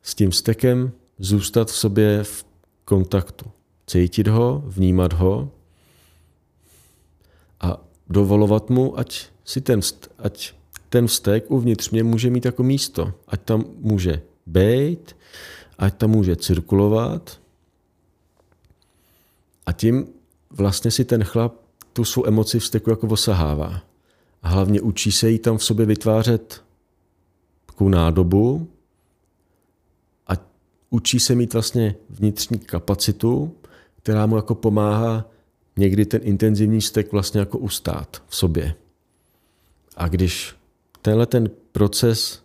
s 0.03 0.15
tím 0.15 0.31
vztekem 0.31 0.93
zůstat 1.19 1.71
v 1.71 1.77
sobě 1.77 2.25
v 2.25 2.45
kontaktu. 2.85 3.51
Cítit 3.87 4.29
ho, 4.29 4.63
vnímat 4.67 5.13
ho 5.13 5.51
a 7.61 7.81
dovolovat 8.09 8.71
mu, 8.71 8.99
ať 8.99 9.27
si 9.45 9.61
ten, 9.61 9.81
ať 10.19 10.55
ten 10.89 11.07
vztek 11.07 11.51
uvnitř 11.51 11.91
mě 11.91 12.03
může 12.03 12.31
mít 12.31 12.45
jako 12.45 12.63
místo. 12.63 13.13
Ať 13.29 13.41
tam 13.43 13.65
může 13.79 14.23
být, 14.47 15.17
ať 15.79 15.95
tam 15.95 16.11
může 16.11 16.37
cirkulovat. 16.37 17.41
A 19.67 19.73
tím 19.73 20.07
vlastně 20.57 20.91
si 20.91 21.05
ten 21.05 21.25
chlap 21.25 21.55
tu 21.93 22.05
svou 22.05 22.27
emoci 22.27 22.61
vzteku 22.61 22.91
jako 22.91 23.07
osahává. 23.07 23.83
A 24.43 24.49
hlavně 24.49 24.81
učí 24.81 25.13
se 25.13 25.31
jí 25.31 25.39
tam 25.39 25.59
v 25.59 25.65
sobě 25.65 25.87
vytvářet 25.87 26.65
takovou 27.67 27.91
nádobu 27.91 28.69
a 30.27 30.33
učí 30.91 31.21
se 31.21 31.35
mít 31.35 31.53
vlastně 31.53 31.95
vnitřní 32.11 32.59
kapacitu, 32.59 33.55
která 34.03 34.27
mu 34.27 34.37
jako 34.37 34.55
pomáhá 34.55 35.25
někdy 35.77 36.07
ten 36.07 36.21
intenzivní 36.25 36.81
vztek 36.81 37.13
vlastně 37.13 37.41
jako 37.41 37.59
ustát 37.59 38.23
v 38.29 38.37
sobě. 38.37 38.75
A 39.97 40.09
když 40.09 40.57
tenhle 41.03 41.27
ten 41.27 41.51
proces 41.73 42.43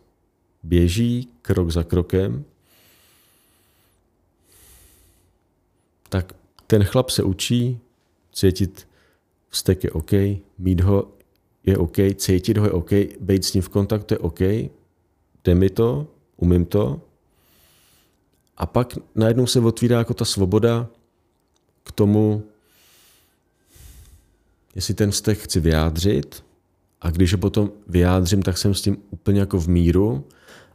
běží 0.64 1.30
krok 1.42 1.72
za 1.72 1.84
krokem, 1.84 2.44
tak 6.10 6.34
ten 6.68 6.84
chlap 6.84 7.10
se 7.10 7.24
učí 7.24 7.80
cítit 8.32 8.88
vztek 9.50 9.84
je 9.84 9.92
OK, 9.92 10.12
mít 10.58 10.82
ho 10.82 11.12
je 11.64 11.78
OK, 11.78 11.96
cítit 12.16 12.58
ho 12.58 12.66
je 12.66 12.72
OK, 12.72 12.92
být 13.20 13.46
s 13.46 13.54
ním 13.54 13.64
v 13.64 13.70
kontaktu 13.70 14.14
je 14.14 14.18
OK, 14.18 14.40
jde 15.44 15.56
mi 15.56 15.70
to, 15.70 16.08
umím 16.38 16.66
to. 16.66 17.02
A 18.58 18.66
pak 18.66 18.98
najednou 19.16 19.48
se 19.48 19.60
otvírá 19.60 19.98
jako 19.98 20.14
ta 20.14 20.26
svoboda 20.26 20.88
k 21.84 21.92
tomu, 21.92 22.44
jestli 24.76 24.94
ten 24.94 25.12
vztek 25.12 25.38
chci 25.38 25.60
vyjádřit 25.60 26.44
a 27.02 27.12
když 27.12 27.32
ho 27.34 27.38
potom 27.38 27.72
vyjádřím, 27.88 28.42
tak 28.42 28.58
jsem 28.58 28.74
s 28.74 28.82
tím 28.82 28.98
úplně 29.10 29.40
jako 29.40 29.60
v 29.60 29.68
míru 29.70 30.28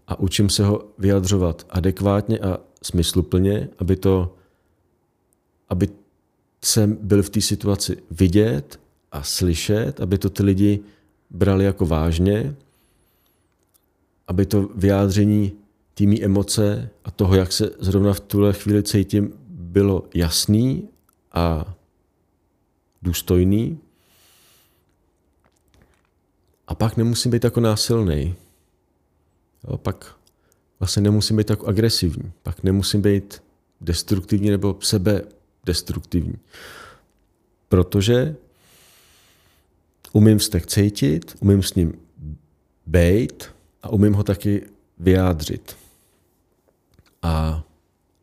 a 0.07 0.19
učím 0.19 0.51
se 0.51 0.65
ho 0.65 0.85
vyjadřovat 0.99 1.67
adekvátně 1.71 2.39
a 2.39 2.59
smysluplně, 2.83 3.69
aby 3.79 3.97
to, 3.97 4.37
aby 5.69 5.89
jsem 6.67 6.99
byl 7.01 7.23
v 7.23 7.31
té 7.31 7.41
situaci 7.41 7.97
vidět 8.11 8.81
a 9.13 9.23
slyšet, 9.23 10.01
aby 10.01 10.19
to 10.19 10.31
ty 10.31 10.43
lidi 10.43 10.81
brali 11.31 11.65
jako 11.65 11.87
vážně, 11.87 12.57
aby 14.29 14.47
to 14.47 14.71
vyjádření 14.75 15.53
týmí 15.95 16.25
emoce 16.25 16.91
a 17.05 17.11
toho, 17.11 17.35
jak 17.35 17.53
se 17.53 17.71
zrovna 17.79 18.13
v 18.13 18.21
tuhle 18.21 18.53
chvíli 18.53 18.83
cítím, 18.83 19.33
bylo 19.49 20.05
jasný 20.15 20.89
a 21.33 21.75
důstojný. 23.03 23.79
A 26.67 26.75
pak 26.75 26.97
nemusím 26.97 27.31
být 27.31 27.45
jako 27.45 27.61
násilný. 27.61 28.35
Jo, 29.69 29.77
pak 29.79 30.17
vlastně 30.79 31.03
nemusím 31.03 31.37
být 31.37 31.51
jako 31.51 31.67
agresivní. 31.67 32.33
Pak 32.43 32.63
nemusím 32.63 33.03
být 33.03 33.43
destruktivní 33.81 34.51
nebo 34.51 34.77
sebe 34.81 35.23
destruktivní. 35.67 36.39
Protože 37.69 38.37
umím 40.13 40.39
vztek 40.39 40.67
cítit, 40.67 41.37
umím 41.41 41.63
s 41.63 41.75
ním 41.75 41.93
být 42.87 43.45
a 43.83 43.89
umím 43.89 44.13
ho 44.13 44.23
taky 44.23 44.67
vyjádřit. 44.99 45.77
A 47.23 47.65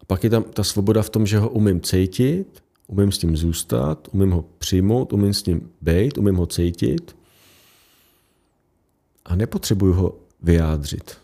pak 0.08 0.24
je 0.24 0.30
tam 0.30 0.44
ta 0.44 0.64
svoboda 0.64 1.02
v 1.02 1.10
tom, 1.10 1.26
že 1.26 1.40
ho 1.40 1.50
umím 1.50 1.82
cítit, 1.82 2.64
umím 2.88 3.12
s 3.12 3.22
ním 3.22 3.38
zůstat, 3.38 4.08
umím 4.12 4.32
ho 4.32 4.46
přijmout, 4.58 5.14
umím 5.14 5.34
s 5.34 5.46
ním 5.46 5.72
být, 5.82 6.18
umím 6.18 6.36
ho 6.36 6.46
cítit 6.46 7.16
a 9.26 9.36
nepotřebuju 9.36 9.94
ho 9.94 10.16
vyjádřit. 10.42 11.18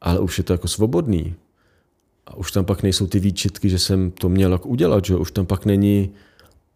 Ale 0.00 0.20
už 0.20 0.38
je 0.38 0.44
to 0.44 0.52
jako 0.52 0.68
svobodný. 0.68 1.34
A 2.26 2.36
už 2.36 2.52
tam 2.52 2.64
pak 2.64 2.82
nejsou 2.82 3.06
ty 3.06 3.18
výčitky, 3.18 3.70
že 3.70 3.78
jsem 3.78 4.10
to 4.10 4.28
měl 4.28 4.52
jako 4.52 4.68
udělat, 4.68 5.04
že 5.04 5.16
už 5.16 5.32
tam 5.32 5.46
pak 5.46 5.64
není 5.64 6.12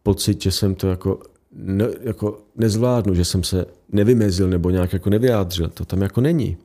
pocit, 0.02 0.42
že 0.42 0.50
jsem 0.50 0.74
to 0.74 0.86
jako, 0.86 1.20
ne, 1.52 1.88
jako 2.00 2.40
nezvládnu, 2.56 3.14
že 3.14 3.24
jsem 3.24 3.44
se 3.44 3.66
nevymezil 3.92 4.48
nebo 4.48 4.70
nějak 4.70 4.92
jako 4.92 5.10
nevyjádřil. 5.10 5.68
To 5.68 5.84
tam 5.84 6.02
jako 6.02 6.20
není. 6.20 6.56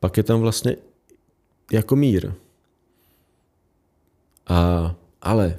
Pak 0.00 0.16
je 0.16 0.22
tam 0.22 0.40
vlastně 0.40 0.76
jako 1.72 1.96
mír. 1.96 2.32
A, 4.46 4.94
ale 5.22 5.58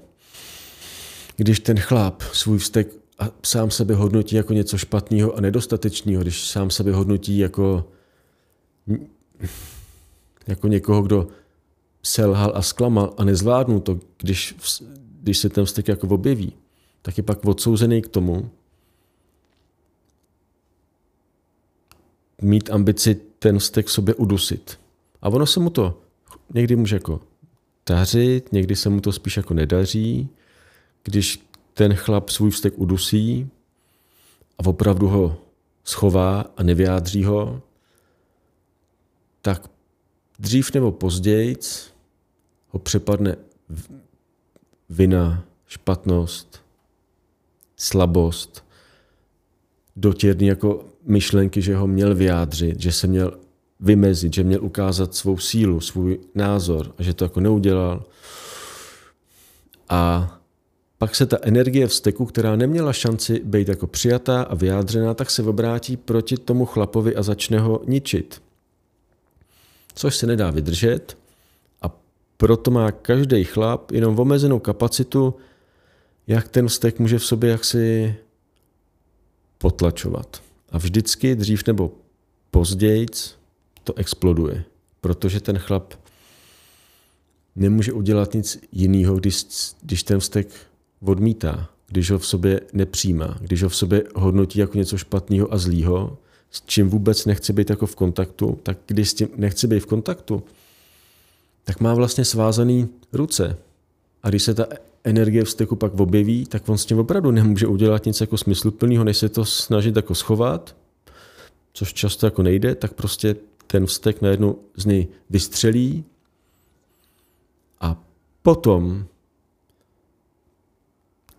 když 1.35 1.59
ten 1.59 1.79
chlap 1.79 2.21
svůj 2.21 2.57
vztek 2.57 2.87
a 3.19 3.29
sám 3.43 3.71
sebe 3.71 3.95
hodnotí 3.95 4.35
jako 4.35 4.53
něco 4.53 4.77
špatného 4.77 5.37
a 5.37 5.41
nedostatečného, 5.41 6.21
když 6.21 6.49
sám 6.49 6.69
sebe 6.69 6.91
hodnotí 6.91 7.37
jako, 7.37 7.85
jako 10.47 10.67
někoho, 10.67 11.01
kdo 11.01 11.27
selhal 12.03 12.51
a 12.55 12.62
zklamal 12.62 13.13
a 13.17 13.24
nezvládnu 13.24 13.79
to, 13.79 14.00
když, 14.17 14.55
když 15.22 15.38
se 15.38 15.50
ten 15.50 15.65
vztek 15.65 15.88
jako 15.88 16.08
objeví, 16.08 16.53
tak 17.01 17.17
je 17.17 17.24
pak 17.24 17.46
odsouzený 17.46 18.01
k 18.01 18.08
tomu, 18.08 18.51
mít 22.41 22.70
ambici 22.70 23.15
ten 23.39 23.60
vztek 23.60 23.88
v 23.88 23.91
sobě 23.91 24.13
udusit. 24.15 24.79
A 25.22 25.29
ono 25.29 25.46
se 25.46 25.60
mu 25.60 25.70
to 25.70 26.01
někdy 26.53 26.75
může 26.75 26.96
jako 26.96 27.22
dařit, 27.89 28.51
někdy 28.51 28.75
se 28.75 28.89
mu 28.89 29.01
to 29.01 29.12
spíš 29.12 29.38
jako 29.38 29.53
nedaří. 29.53 30.29
Když 31.03 31.48
ten 31.74 31.96
chlap 31.96 32.29
svůj 32.29 32.51
vztek 32.51 32.74
udusí 32.77 33.50
a 34.58 34.65
opravdu 34.65 35.08
ho 35.08 35.38
schová 35.84 36.46
a 36.58 36.63
nevyjádří 36.63 37.24
ho, 37.24 37.62
tak 39.41 39.67
dřív 40.41 40.74
nebo 40.74 40.91
později 40.91 41.55
ho 42.67 42.79
přepadne 42.79 43.36
vina, 44.89 45.43
špatnost, 45.67 46.62
slabost, 47.77 48.65
dotěrný 49.95 50.48
jako 50.48 50.86
myšlenky, 51.05 51.62
že 51.62 51.75
ho 51.75 51.88
měl 51.88 52.15
vyjádřit, 52.15 52.81
že 52.81 52.91
se 52.91 53.07
měl 53.07 53.38
vymezit, 53.79 54.33
že 54.33 54.43
měl 54.43 54.65
ukázat 54.65 55.15
svou 55.15 55.38
sílu, 55.38 55.81
svůj 55.81 56.19
názor 56.36 56.93
a 56.98 57.03
že 57.03 57.13
to 57.13 57.25
jako 57.25 57.39
neudělal. 57.39 58.03
A 59.89 60.31
pak 60.98 61.15
se 61.15 61.25
ta 61.25 61.38
energie 61.41 61.88
vzteku, 61.88 62.25
která 62.25 62.55
neměla 62.55 62.93
šanci 62.93 63.41
být 63.43 63.67
jako 63.67 63.88
přijatá 63.88 64.41
a 64.41 64.55
vyjádřená, 64.55 65.13
tak 65.13 65.29
se 65.29 65.43
obrátí 65.43 65.98
proti 65.98 66.38
tomu 66.38 66.65
chlapovi 66.65 67.15
a 67.15 67.24
začne 67.24 67.60
ho 67.60 67.81
ničit. 67.88 68.41
Což 69.93 70.15
se 70.15 70.27
nedá 70.27 70.51
vydržet 70.51 71.17
a 71.81 71.98
proto 72.38 72.71
má 72.71 72.91
každý 72.91 73.43
chlap 73.43 73.91
jenom 73.91 74.19
omezenou 74.19 74.60
kapacitu, 74.60 75.36
jak 76.27 76.48
ten 76.48 76.67
vztek 76.67 77.00
může 77.00 77.19
v 77.19 77.25
sobě 77.25 77.50
jaksi 77.50 78.15
potlačovat. 79.57 80.41
A 80.69 80.77
vždycky 80.77 81.36
dřív 81.36 81.67
nebo 81.67 81.91
později 82.51 83.05
to 83.83 83.98
exploduje, 83.98 84.63
protože 85.01 85.39
ten 85.39 85.57
chlap 85.57 85.93
nemůže 87.55 87.93
udělat 87.93 88.33
nic 88.33 88.60
jiného, 88.71 89.15
když, 89.15 89.45
když 89.81 90.03
ten 90.03 90.19
vztek 90.19 90.48
odmítá, 91.01 91.69
když 91.88 92.12
ho 92.12 92.19
v 92.19 92.27
sobě 92.27 92.62
nepřijímá, 92.74 93.38
když 93.41 93.63
ho 93.63 93.69
v 93.69 93.75
sobě 93.75 94.03
hodnotí 94.15 94.60
jako 94.60 94.77
něco 94.77 94.98
špatného 94.98 95.53
a 95.53 95.57
zlýho, 95.57 96.17
s 96.51 96.62
čím 96.65 96.89
vůbec 96.89 97.25
nechci 97.25 97.53
být 97.53 97.70
jako 97.70 97.86
v 97.86 97.96
kontaktu, 97.96 98.60
tak 98.63 98.77
když 98.86 99.10
s 99.10 99.13
tím 99.13 99.27
nechci 99.36 99.67
být 99.67 99.79
v 99.79 99.86
kontaktu, 99.86 100.43
tak 101.63 101.79
má 101.79 101.93
vlastně 101.93 102.25
svázaný 102.25 102.89
ruce. 103.13 103.58
A 104.24 104.29
když 104.29 104.43
se 104.43 104.53
ta 104.53 104.65
energie 105.03 105.43
vzteku 105.43 105.75
pak 105.75 106.00
objeví, 106.00 106.46
tak 106.46 106.70
on 106.70 106.77
s 106.77 106.86
tím 106.86 107.00
opravdu 107.00 107.31
nemůže 107.31 107.67
udělat 107.67 108.05
nic 108.05 108.22
jako 108.22 108.38
smysluplného, 108.38 109.03
než 109.03 109.17
se 109.17 109.29
to 109.29 109.46
snažit 109.46 109.96
jako 109.96 110.15
schovat, 110.15 110.75
což 111.74 111.93
často 111.93 112.27
jako 112.27 112.43
nejde, 112.43 112.75
tak 112.75 112.93
prostě 112.93 113.36
ten 113.67 113.86
vztek 113.86 114.22
najednou 114.22 114.60
z 114.77 114.86
něj 114.86 115.08
vystřelí 115.29 116.03
a 117.81 118.03
potom 118.41 119.05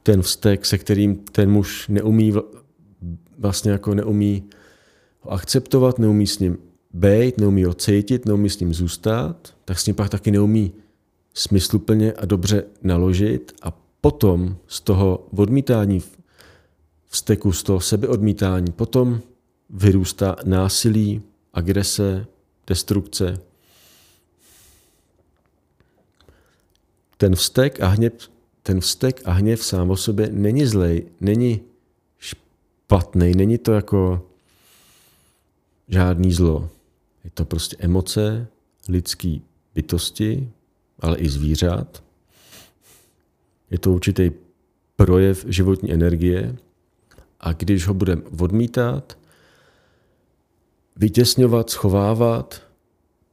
ten 0.02 0.22
vztek, 0.22 0.66
se 0.66 0.78
kterým 0.78 1.16
ten 1.16 1.50
muž 1.50 1.88
neumí 1.88 2.32
vlastně 3.38 3.70
jako 3.70 3.94
neumí 3.94 4.44
akceptovat, 5.28 5.98
neumí 5.98 6.26
s 6.26 6.38
ním 6.38 6.58
být, 6.92 7.38
neumí 7.38 7.64
ho 7.64 7.74
cítit, 7.74 8.26
neumí 8.26 8.50
s 8.50 8.60
ním 8.60 8.74
zůstat, 8.74 9.54
tak 9.64 9.78
s 9.78 9.86
ním 9.86 9.96
pak 9.96 10.08
taky 10.08 10.30
neumí 10.30 10.72
smysluplně 11.34 12.12
a 12.12 12.26
dobře 12.26 12.64
naložit 12.82 13.52
a 13.62 13.78
potom 14.00 14.56
z 14.66 14.80
toho 14.80 15.26
odmítání 15.36 16.02
vzteku, 17.08 17.52
z 17.52 17.62
toho 17.62 17.80
sebeodmítání, 17.80 18.72
potom 18.72 19.20
vyrůstá 19.70 20.36
násilí, 20.44 21.22
agrese, 21.52 22.26
destrukce. 22.66 23.40
Ten 27.16 27.34
vztek 27.34 27.80
a 27.80 27.86
hněv, 27.86 28.12
ten 28.62 28.80
vztek 28.80 29.22
a 29.24 29.32
hněv 29.32 29.64
sám 29.64 29.90
o 29.90 29.96
sobě 29.96 30.28
není 30.32 30.66
zlej, 30.66 31.06
není 31.20 31.60
špatný, 32.18 33.32
není 33.34 33.58
to 33.58 33.72
jako 33.72 34.31
žádný 35.92 36.32
zlo. 36.32 36.70
Je 37.24 37.30
to 37.30 37.44
prostě 37.44 37.76
emoce 37.78 38.46
lidský 38.88 39.42
bytosti, 39.74 40.50
ale 40.98 41.16
i 41.16 41.28
zvířat. 41.28 42.04
Je 43.70 43.78
to 43.78 43.92
určitý 43.92 44.30
projev 44.96 45.44
životní 45.48 45.92
energie 45.92 46.56
a 47.40 47.52
když 47.52 47.86
ho 47.86 47.94
budeme 47.94 48.22
odmítat, 48.40 49.18
vytěsňovat, 50.96 51.70
schovávat, 51.70 52.62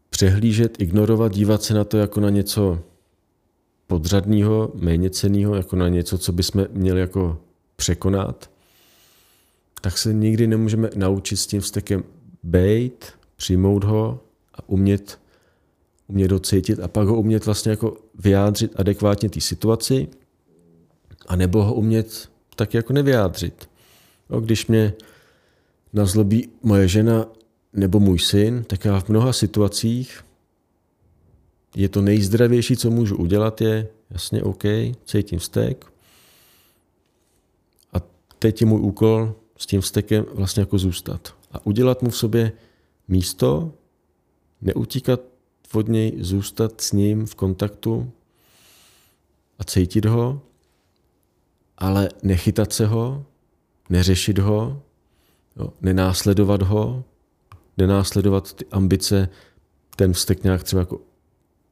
přehlížet, 0.10 0.82
ignorovat, 0.82 1.32
dívat 1.32 1.64
se 1.64 1.74
na 1.74 1.84
to 1.84 1.98
jako 1.98 2.20
na 2.20 2.30
něco 2.30 2.80
podřadného, 3.88 4.72
méně 4.76 5.10
ceného, 5.10 5.56
jako 5.56 5.76
na 5.76 5.88
něco, 5.88 6.18
co 6.18 6.32
bychom 6.32 6.66
měli 6.72 7.00
jako 7.00 7.38
překonat, 7.76 8.52
tak 9.82 9.98
se 9.98 10.14
nikdy 10.14 10.48
nemůžeme 10.48 10.90
naučit 10.96 11.38
s 11.38 11.48
tím 11.48 11.62
vztekem 11.62 12.04
bejt, 12.44 13.14
přijmout 13.36 13.84
ho 13.84 14.20
a 14.54 14.70
umět, 14.70 15.20
umět 16.08 16.32
ho 16.32 16.40
cítit 16.40 16.80
a 16.80 16.88
pak 16.88 17.08
ho 17.08 17.16
umět 17.16 17.46
vlastně 17.46 17.70
jako 17.70 17.98
vyjádřit 18.16 18.72
adekvátně 18.76 19.30
té 19.30 19.42
situaci 19.42 20.08
a 21.28 21.36
nebo 21.36 21.64
ho 21.64 21.74
umět 21.74 22.30
tak 22.56 22.74
jako 22.74 22.94
nevyjádřit. 22.94 23.70
No, 24.30 24.42
když 24.42 24.68
mě 24.68 24.94
nazlobí 25.94 26.50
moje 26.64 26.88
žena 26.88 27.26
nebo 27.74 28.00
můj 28.00 28.20
syn, 28.20 28.64
tak 28.64 28.86
já 28.86 29.00
v 29.00 29.10
mnoha 29.10 29.34
situacích 29.34 30.26
je 31.76 31.90
to 31.90 32.02
nejzdravější, 32.02 32.78
co 32.78 32.92
můžu 32.92 33.18
udělat, 33.18 33.62
je 33.62 33.88
jasně 34.10 34.44
OK, 34.44 34.64
cítím 35.06 35.40
vztek. 35.40 35.86
A 37.94 37.98
teď 38.40 38.62
je 38.62 38.68
můj 38.68 38.82
úkol 38.82 39.36
s 39.58 39.66
tím 39.66 39.82
vztekem 39.82 40.26
vlastně 40.34 40.62
jako 40.62 40.78
zůstat. 40.78 41.39
A 41.52 41.66
udělat 41.66 42.02
mu 42.02 42.10
v 42.10 42.18
sobě 42.18 42.52
místo, 43.08 43.74
neutíkat 44.62 45.22
od 45.74 45.88
něj, 45.88 46.14
zůstat 46.20 46.82
s 46.82 46.92
ním 46.92 47.26
v 47.26 47.36
kontaktu 47.36 48.12
a 49.60 49.64
cítit 49.64 50.06
ho, 50.06 50.42
ale 51.78 52.10
nechytat 52.24 52.74
se 52.74 52.86
ho, 52.86 53.26
neřešit 53.90 54.38
ho, 54.38 54.82
jo, 55.56 55.74
nenásledovat 55.82 56.62
ho, 56.62 57.04
nenásledovat 57.78 58.54
ty 58.54 58.66
ambice, 58.72 59.30
ten 59.96 60.14
vztek 60.14 60.44
nějak 60.44 60.64
třeba 60.64 60.80
jako 60.80 61.02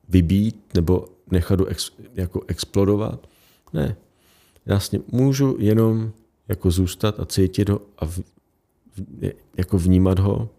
vybít 0.09 0.73
nebo 0.73 1.05
nechat 1.31 1.59
ex, 1.67 1.91
jako 2.13 2.41
explodovat. 2.47 3.27
Ne. 3.73 3.95
Jasně, 4.65 4.99
můžu 5.11 5.55
jenom 5.59 6.11
jako 6.47 6.71
zůstat 6.71 7.19
a 7.19 7.25
cítit 7.25 7.69
ho 7.69 7.81
a 7.99 8.05
jako 9.57 9.77
vnímat 9.77 10.19
ho. 10.19 10.49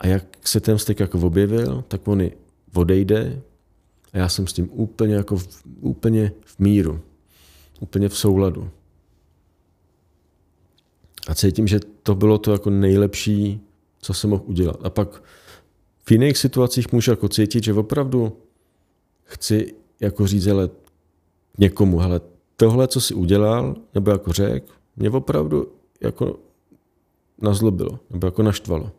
A 0.00 0.06
jak 0.06 0.24
se 0.48 0.60
ten 0.60 0.76
vztek 0.76 1.00
jako 1.00 1.18
objevil, 1.18 1.84
tak 1.88 2.08
on 2.08 2.22
odejde 2.74 3.42
a 4.12 4.18
já 4.18 4.28
jsem 4.28 4.46
s 4.46 4.52
tím 4.52 4.68
úplně 4.72 5.14
jako 5.14 5.36
v, 5.36 5.62
úplně 5.80 6.32
v 6.44 6.58
míru, 6.58 7.00
úplně 7.80 8.08
v 8.08 8.18
souladu. 8.18 8.70
A 11.28 11.34
cítím, 11.34 11.66
že 11.66 11.80
to 12.02 12.14
bylo 12.14 12.38
to 12.38 12.52
jako 12.52 12.70
nejlepší, 12.70 13.60
co 13.98 14.14
jsem 14.14 14.30
mohl 14.30 14.42
udělat. 14.46 14.76
A 14.82 14.90
pak 14.90 15.22
v 16.04 16.10
jiných 16.10 16.38
situacích 16.38 16.92
můžu 16.92 17.10
jako 17.10 17.28
cítit, 17.28 17.64
že 17.64 17.72
opravdu 17.72 18.36
chci 19.24 19.74
jako 20.00 20.26
říct, 20.26 20.46
ale 20.46 20.70
někomu, 21.58 21.98
hele, 21.98 22.20
tohle, 22.56 22.88
co 22.88 23.00
si 23.00 23.14
udělal, 23.14 23.76
nebo 23.94 24.10
jako 24.10 24.32
řek, 24.32 24.64
mě 24.96 25.10
opravdu 25.10 25.72
jako 26.00 26.38
nazlobilo, 27.42 27.98
nebo 28.10 28.26
jako 28.26 28.42
naštvalo. 28.42 28.90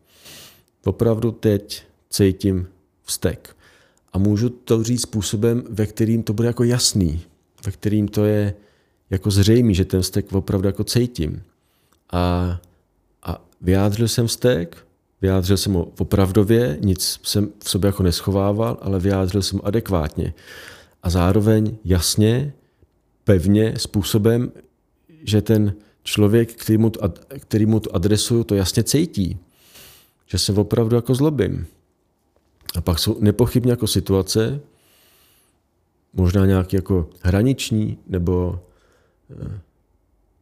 Opravdu 0.85 1.31
teď 1.31 1.83
cítím 2.09 2.67
vztek. 3.03 3.55
A 4.13 4.17
můžu 4.17 4.49
to 4.49 4.83
říct 4.83 5.01
způsobem, 5.01 5.63
ve 5.69 5.85
kterým 5.85 6.23
to 6.23 6.33
bude 6.33 6.47
jako 6.47 6.63
jasný, 6.63 7.21
ve 7.65 7.71
kterým 7.71 8.07
to 8.07 8.25
je 8.25 8.53
jako 9.09 9.31
zřejmý, 9.31 9.75
že 9.75 9.85
ten 9.85 10.01
vztek 10.01 10.33
opravdu 10.33 10.67
jako 10.67 10.83
cítím. 10.83 11.43
A, 12.11 12.59
a 13.23 13.45
vyjádřil 13.61 14.07
jsem 14.07 14.27
vztek, 14.27 14.77
vyjádřil 15.21 15.57
jsem 15.57 15.73
ho 15.73 15.91
opravdově, 15.99 16.77
nic 16.81 17.19
jsem 17.23 17.49
v 17.63 17.69
sobě 17.69 17.87
jako 17.87 18.03
neschovával, 18.03 18.77
ale 18.81 18.99
vyjádřil 18.99 19.41
jsem 19.41 19.59
adekvátně. 19.63 20.33
A 21.03 21.09
zároveň 21.09 21.77
jasně, 21.85 22.53
pevně, 23.23 23.73
způsobem, 23.77 24.51
že 25.23 25.41
ten 25.41 25.73
člověk, 26.03 26.53
který 26.53 26.77
mu, 26.77 26.89
to, 26.89 27.13
který 27.39 27.65
mu 27.65 27.79
to 27.79 27.95
adresuju, 27.95 28.43
to 28.43 28.55
jasně 28.55 28.83
cítí. 28.83 29.37
Že 30.25 30.37
se 30.37 30.53
opravdu 30.53 30.95
jako 30.95 31.15
zlobím. 31.15 31.67
A 32.75 32.81
pak 32.81 32.99
jsou 32.99 33.17
nepochybně 33.19 33.71
jako 33.71 33.87
situace, 33.87 34.61
možná 36.13 36.45
nějaký 36.45 36.75
jako 36.75 37.09
hraniční 37.21 37.97
nebo 38.07 38.59
eh, 39.31 39.59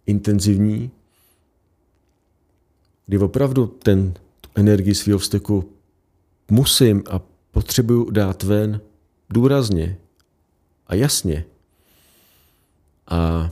intenzivní, 0.05 0.91
kdy 3.05 3.17
opravdu 3.17 3.67
ten 3.67 4.13
tu 4.41 4.49
energii 4.55 4.95
svého 4.95 5.19
vzteku 5.19 5.71
musím 6.49 7.03
a 7.09 7.21
potřebuju 7.51 8.11
dát 8.11 8.43
ven 8.43 8.81
důrazně 9.29 9.97
a 10.87 10.95
jasně. 10.95 11.45
A, 13.07 13.51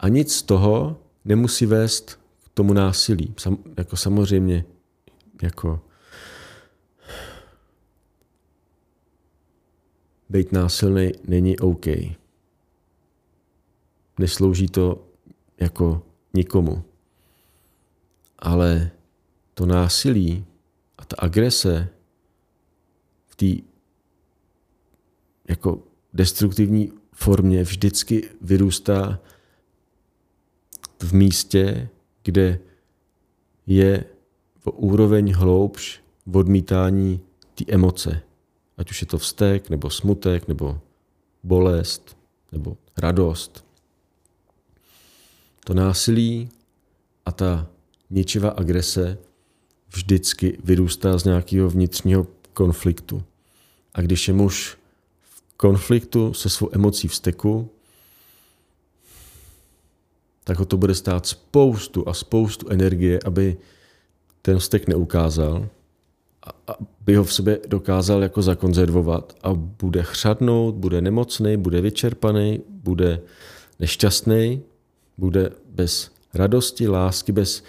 a 0.00 0.08
nic 0.08 0.34
z 0.34 0.42
toho 0.42 0.96
nemusí 1.24 1.66
vést 1.66 2.20
k 2.44 2.48
tomu 2.54 2.72
násilí. 2.72 3.34
Sam, 3.38 3.58
jako 3.78 3.96
samozřejmě, 3.96 4.64
jako 5.42 5.80
být 10.28 10.52
násilný 10.52 11.12
není 11.24 11.58
OK. 11.58 11.86
Neslouží 14.18 14.68
to 14.68 15.08
jako 15.60 16.02
nikomu. 16.34 16.84
Ale 18.38 18.90
to 19.54 19.66
násilí 19.66 20.44
a 20.98 21.04
ta 21.04 21.16
agrese 21.18 21.88
v 23.26 23.36
té 23.36 23.66
jako 25.48 25.82
destruktivní 26.12 26.92
formě 27.12 27.62
vždycky 27.62 28.30
vyrůstá 28.40 29.20
v 31.04 31.12
místě, 31.12 31.88
kde 32.22 32.58
je 33.66 34.04
v 34.58 34.66
úroveň 34.66 35.32
hloubš 35.32 36.00
v 36.26 36.36
odmítání 36.36 37.20
té 37.54 37.64
emoce. 37.68 38.22
Ať 38.76 38.90
už 38.90 39.00
je 39.00 39.06
to 39.06 39.18
vztek, 39.18 39.70
nebo 39.70 39.90
smutek, 39.90 40.48
nebo 40.48 40.80
bolest, 41.42 42.16
nebo 42.52 42.76
radost. 42.96 43.64
To 45.64 45.74
násilí 45.74 46.48
a 47.26 47.32
ta 47.32 47.66
ničivá 48.10 48.48
agrese 48.48 49.18
vždycky 49.88 50.58
vyrůstá 50.64 51.18
z 51.18 51.24
nějakého 51.24 51.70
vnitřního 51.70 52.26
konfliktu. 52.52 53.22
A 53.94 54.00
když 54.00 54.28
je 54.28 54.34
muž 54.34 54.78
v 55.20 55.42
konfliktu 55.56 56.34
se 56.34 56.48
svou 56.48 56.68
emocí 56.72 57.08
vzteku, 57.08 57.70
tak 60.44 60.58
ho 60.58 60.64
to 60.64 60.76
bude 60.76 60.94
stát 60.94 61.26
spoustu 61.26 62.08
a 62.08 62.14
spoustu 62.14 62.68
energie, 62.68 63.18
aby 63.24 63.56
ten 64.42 64.58
vztek 64.58 64.88
neukázal, 64.88 65.68
aby 67.00 67.16
ho 67.16 67.24
v 67.24 67.32
sobě 67.32 67.60
dokázal 67.68 68.22
jako 68.22 68.42
zakonzervovat 68.42 69.36
a 69.42 69.54
bude 69.54 70.02
chřadnout, 70.02 70.74
bude 70.74 71.00
nemocný, 71.00 71.56
bude 71.56 71.80
vyčerpaný, 71.80 72.60
bude 72.68 73.20
nešťastný, 73.80 74.62
bude 75.18 75.50
bez 75.74 76.10
radosti, 76.34 76.88
lásky, 76.88 77.32
bez 77.32 77.64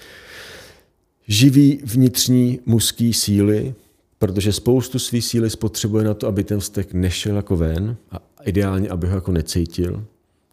živý 1.28 1.82
vnitřní 1.84 2.60
mužský 2.66 3.14
síly, 3.14 3.76
protože 4.18 4.54
spoustu 4.54 5.00
své 5.00 5.22
síly 5.22 5.50
spotřebuje 5.50 6.04
na 6.04 6.14
to, 6.14 6.28
aby 6.28 6.44
ten 6.44 6.60
vztek 6.60 6.94
nešel 6.94 7.36
jako 7.36 7.56
ven 7.56 7.98
a 8.12 8.20
ideálně, 8.44 8.90
aby 8.90 9.08
ho 9.08 9.16
jako 9.16 9.32
necítil. 9.32 10.06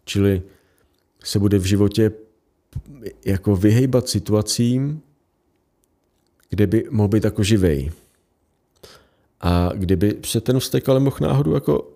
Čili 0.05 0.41
se 1.23 1.39
bude 1.39 1.59
v 1.59 1.65
životě 1.65 2.11
jako 3.25 3.55
vyhejbat 3.55 4.09
situacím, 4.09 5.01
kde 6.49 6.67
by 6.67 6.85
mohl 6.89 7.07
být 7.07 7.23
jako 7.23 7.43
živej. 7.43 7.91
A 9.41 9.71
kdyby 9.73 10.19
se 10.25 10.41
ten 10.41 10.59
vztek 10.59 10.89
ale 10.89 10.99
mohl 10.99 11.17
náhodou 11.21 11.53
jako 11.53 11.93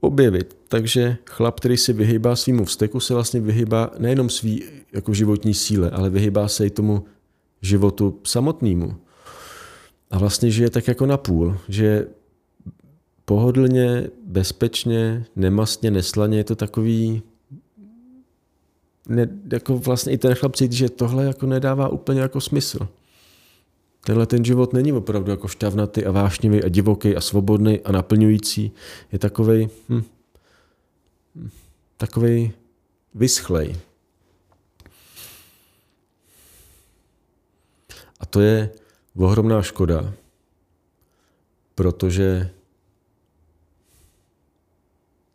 objevit. 0.00 0.56
Takže 0.68 1.16
chlap, 1.30 1.60
který 1.60 1.76
se 1.76 1.92
vyhýbá 1.92 2.36
svýmu 2.36 2.64
vzteku, 2.64 3.00
se 3.00 3.14
vlastně 3.14 3.40
vyhýbá 3.40 3.90
nejenom 3.98 4.30
svý 4.30 4.62
jako 4.92 5.14
životní 5.14 5.54
síle, 5.54 5.90
ale 5.90 6.10
vyhýbá 6.10 6.48
se 6.48 6.66
i 6.66 6.70
tomu 6.70 7.04
životu 7.62 8.20
samotnému. 8.24 8.96
A 10.10 10.18
vlastně 10.18 10.50
žije 10.50 10.70
tak 10.70 10.88
jako 10.88 11.06
na 11.06 11.16
půl, 11.16 11.56
že 11.68 12.06
pohodlně, 13.24 14.08
bezpečně, 14.26 15.24
nemastně, 15.36 15.90
neslaně, 15.90 16.38
je 16.38 16.44
to 16.44 16.56
takový, 16.56 17.22
ne, 19.08 19.28
jako 19.52 19.78
vlastně 19.78 20.12
i 20.12 20.18
ten 20.18 20.34
chlap 20.34 20.56
cítí, 20.56 20.76
že 20.76 20.88
tohle 20.88 21.24
jako 21.24 21.46
nedává 21.46 21.88
úplně 21.88 22.20
jako 22.20 22.40
smysl. 22.40 22.88
Tenhle 24.04 24.26
ten 24.26 24.44
život 24.44 24.72
není 24.72 24.92
opravdu 24.92 25.30
jako 25.30 25.48
šťavnatý 25.48 26.04
a 26.04 26.10
vášnivý 26.10 26.64
a 26.64 26.68
divoký 26.68 27.16
a 27.16 27.20
svobodný 27.20 27.80
a 27.80 27.92
naplňující. 27.92 28.72
Je 29.12 29.18
takovej, 29.18 29.68
hm, 29.88 30.02
takovej 31.96 32.52
vyschlej. 33.14 33.76
A 38.20 38.26
to 38.26 38.40
je 38.40 38.70
ohromná 39.16 39.62
škoda, 39.62 40.12
protože 41.74 42.50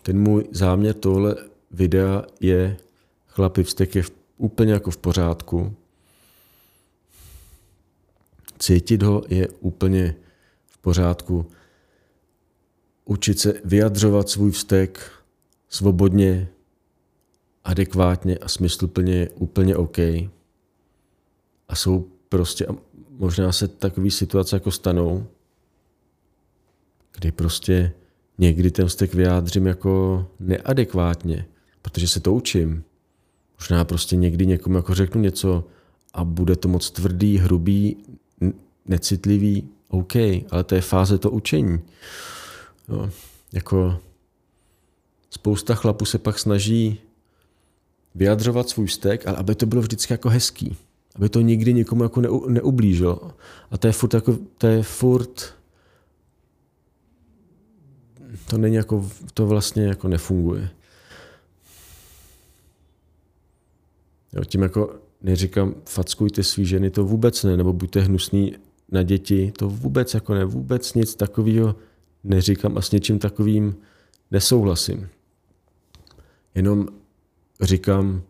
ten 0.03 0.19
můj 0.19 0.47
záměr 0.51 0.95
tohle 0.95 1.35
videa 1.71 2.23
je 2.39 2.77
chlapi 3.29 3.63
vztek 3.63 3.95
je 3.95 4.03
úplně 4.37 4.73
jako 4.73 4.91
v 4.91 4.97
pořádku, 4.97 5.75
Cítit 8.59 9.03
ho 9.03 9.23
je 9.29 9.47
úplně 9.47 10.15
v 10.67 10.77
pořádku. 10.77 11.45
Učit 13.05 13.39
se 13.39 13.53
vyjadřovat 13.65 14.29
svůj 14.29 14.51
vztek 14.51 15.11
svobodně, 15.69 16.47
adekvátně 17.63 18.37
a 18.37 18.47
smysluplně 18.47 19.15
je 19.15 19.29
úplně 19.29 19.75
OK. 19.75 19.97
A 21.67 21.75
jsou 21.75 22.07
prostě, 22.29 22.65
a 22.65 22.75
možná 23.09 23.51
se 23.51 23.67
takové 23.67 24.11
situace 24.11 24.55
jako 24.55 24.71
stanou, 24.71 25.27
kdy 27.17 27.31
prostě 27.31 27.93
někdy 28.37 28.71
ten 28.71 28.87
vztek 28.87 29.13
vyjádřím 29.13 29.67
jako 29.67 30.25
neadekvátně, 30.39 31.45
protože 31.81 32.07
se 32.07 32.19
to 32.19 32.33
učím. 32.33 32.83
Možná 33.59 33.85
prostě 33.85 34.15
někdy 34.15 34.45
někomu 34.45 34.75
jako 34.75 34.95
řeknu 34.95 35.21
něco 35.21 35.63
a 36.13 36.23
bude 36.23 36.55
to 36.55 36.67
moc 36.67 36.91
tvrdý, 36.91 37.37
hrubý, 37.37 37.97
necitlivý, 38.85 39.69
OK, 39.87 40.15
ale 40.49 40.63
to 40.65 40.75
je 40.75 40.81
fáze 40.81 41.17
to 41.17 41.31
učení. 41.31 41.79
No, 42.87 43.09
jako 43.53 43.99
spousta 45.29 45.75
chlapů 45.75 46.05
se 46.05 46.17
pak 46.17 46.39
snaží 46.39 46.99
vyjadřovat 48.15 48.69
svůj 48.69 48.87
vztek, 48.87 49.27
ale 49.27 49.37
aby 49.37 49.55
to 49.55 49.65
bylo 49.65 49.81
vždycky 49.81 50.13
jako 50.13 50.29
hezký. 50.29 50.77
Aby 51.15 51.29
to 51.29 51.41
nikdy 51.41 51.73
nikomu 51.73 52.03
jako 52.03 52.21
neublížilo. 52.47 53.31
A 53.71 53.77
to 53.77 53.87
je 53.87 53.93
furt 53.93 54.13
jako, 54.13 54.37
to 54.57 54.67
je 54.67 54.83
furt 54.83 55.59
to 58.49 58.57
není 58.57 58.75
jako, 58.75 59.09
to 59.33 59.47
vlastně 59.47 59.83
jako 59.83 60.07
nefunguje. 60.07 60.69
Jo, 64.33 64.45
tím 64.45 64.61
jako 64.61 64.95
neříkám, 65.21 65.75
fackujte 65.85 66.43
svý 66.43 66.65
ženy, 66.65 66.89
to 66.89 67.05
vůbec 67.05 67.43
ne, 67.43 67.57
nebo 67.57 67.73
buďte 67.73 68.01
hnusný 68.01 68.55
na 68.91 69.03
děti, 69.03 69.51
to 69.57 69.69
vůbec 69.69 70.13
jako 70.13 70.33
ne, 70.33 70.45
vůbec 70.45 70.93
nic 70.93 71.15
takového 71.15 71.75
neříkám 72.23 72.77
a 72.77 72.81
s 72.81 72.91
něčím 72.91 73.19
takovým 73.19 73.75
nesouhlasím. 74.31 75.09
Jenom 76.55 76.87
říkám, 77.61 78.21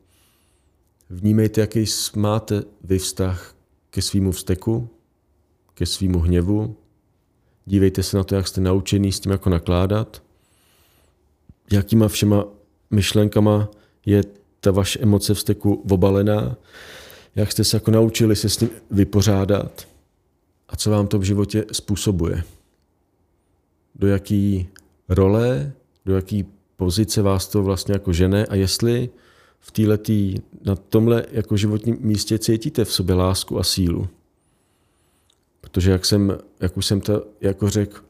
vnímejte, 1.10 1.62
jaký 1.62 1.86
máte 2.16 2.64
vy 2.84 3.00
vztah 3.00 3.56
ke 3.90 4.02
svýmu 4.02 4.32
vzteku, 4.32 4.90
ke 5.74 5.86
svýmu 5.86 6.20
hněvu, 6.20 6.76
dívejte 7.66 8.04
se 8.04 8.18
na 8.18 8.24
to, 8.24 8.36
jak 8.36 8.48
jste 8.48 8.62
naučený 8.62 9.12
s 9.12 9.20
tím 9.20 9.32
jako 9.32 9.50
nakládat, 9.50 10.24
jakýma 11.72 12.08
všema 12.08 12.46
myšlenkama 12.92 13.70
je 14.06 14.24
ta 14.60 14.72
vaše 14.72 15.00
emoce 15.00 15.34
vzteku 15.34 15.84
obalená, 15.90 16.58
jak 17.36 17.52
jste 17.52 17.64
se 17.64 17.78
jako 17.78 17.92
naučili 17.92 18.36
se 18.36 18.50
s 18.50 18.58
tím 18.58 18.70
vypořádat 18.92 19.88
a 20.70 20.76
co 20.76 20.90
vám 20.92 21.08
to 21.08 21.20
v 21.20 21.24
životě 21.24 21.66
způsobuje. 21.72 22.44
Do 23.96 24.08
jaký 24.08 24.70
role, 25.10 25.72
do 26.06 26.16
jaký 26.16 26.46
pozice 26.76 27.22
vás 27.22 27.48
to 27.48 27.64
vlastně 27.64 27.94
jako 27.94 28.14
žene 28.14 28.46
a 28.46 28.56
jestli 28.56 29.10
v 29.60 29.72
této, 29.72 30.14
na 30.66 30.76
tomhle 30.76 31.26
jako 31.32 31.58
životním 31.58 31.98
místě 32.00 32.40
cítíte 32.40 32.86
v 32.86 32.94
sobě 32.94 33.16
lásku 33.16 33.60
a 33.60 33.64
sílu. 33.64 34.08
Protože 35.62 35.92
jak, 35.92 36.06
jsem, 36.06 36.38
jak 36.60 36.78
už 36.78 36.86
jsem 36.86 37.02
to 37.02 37.26
jako 37.42 37.70
řekl, 37.70 38.02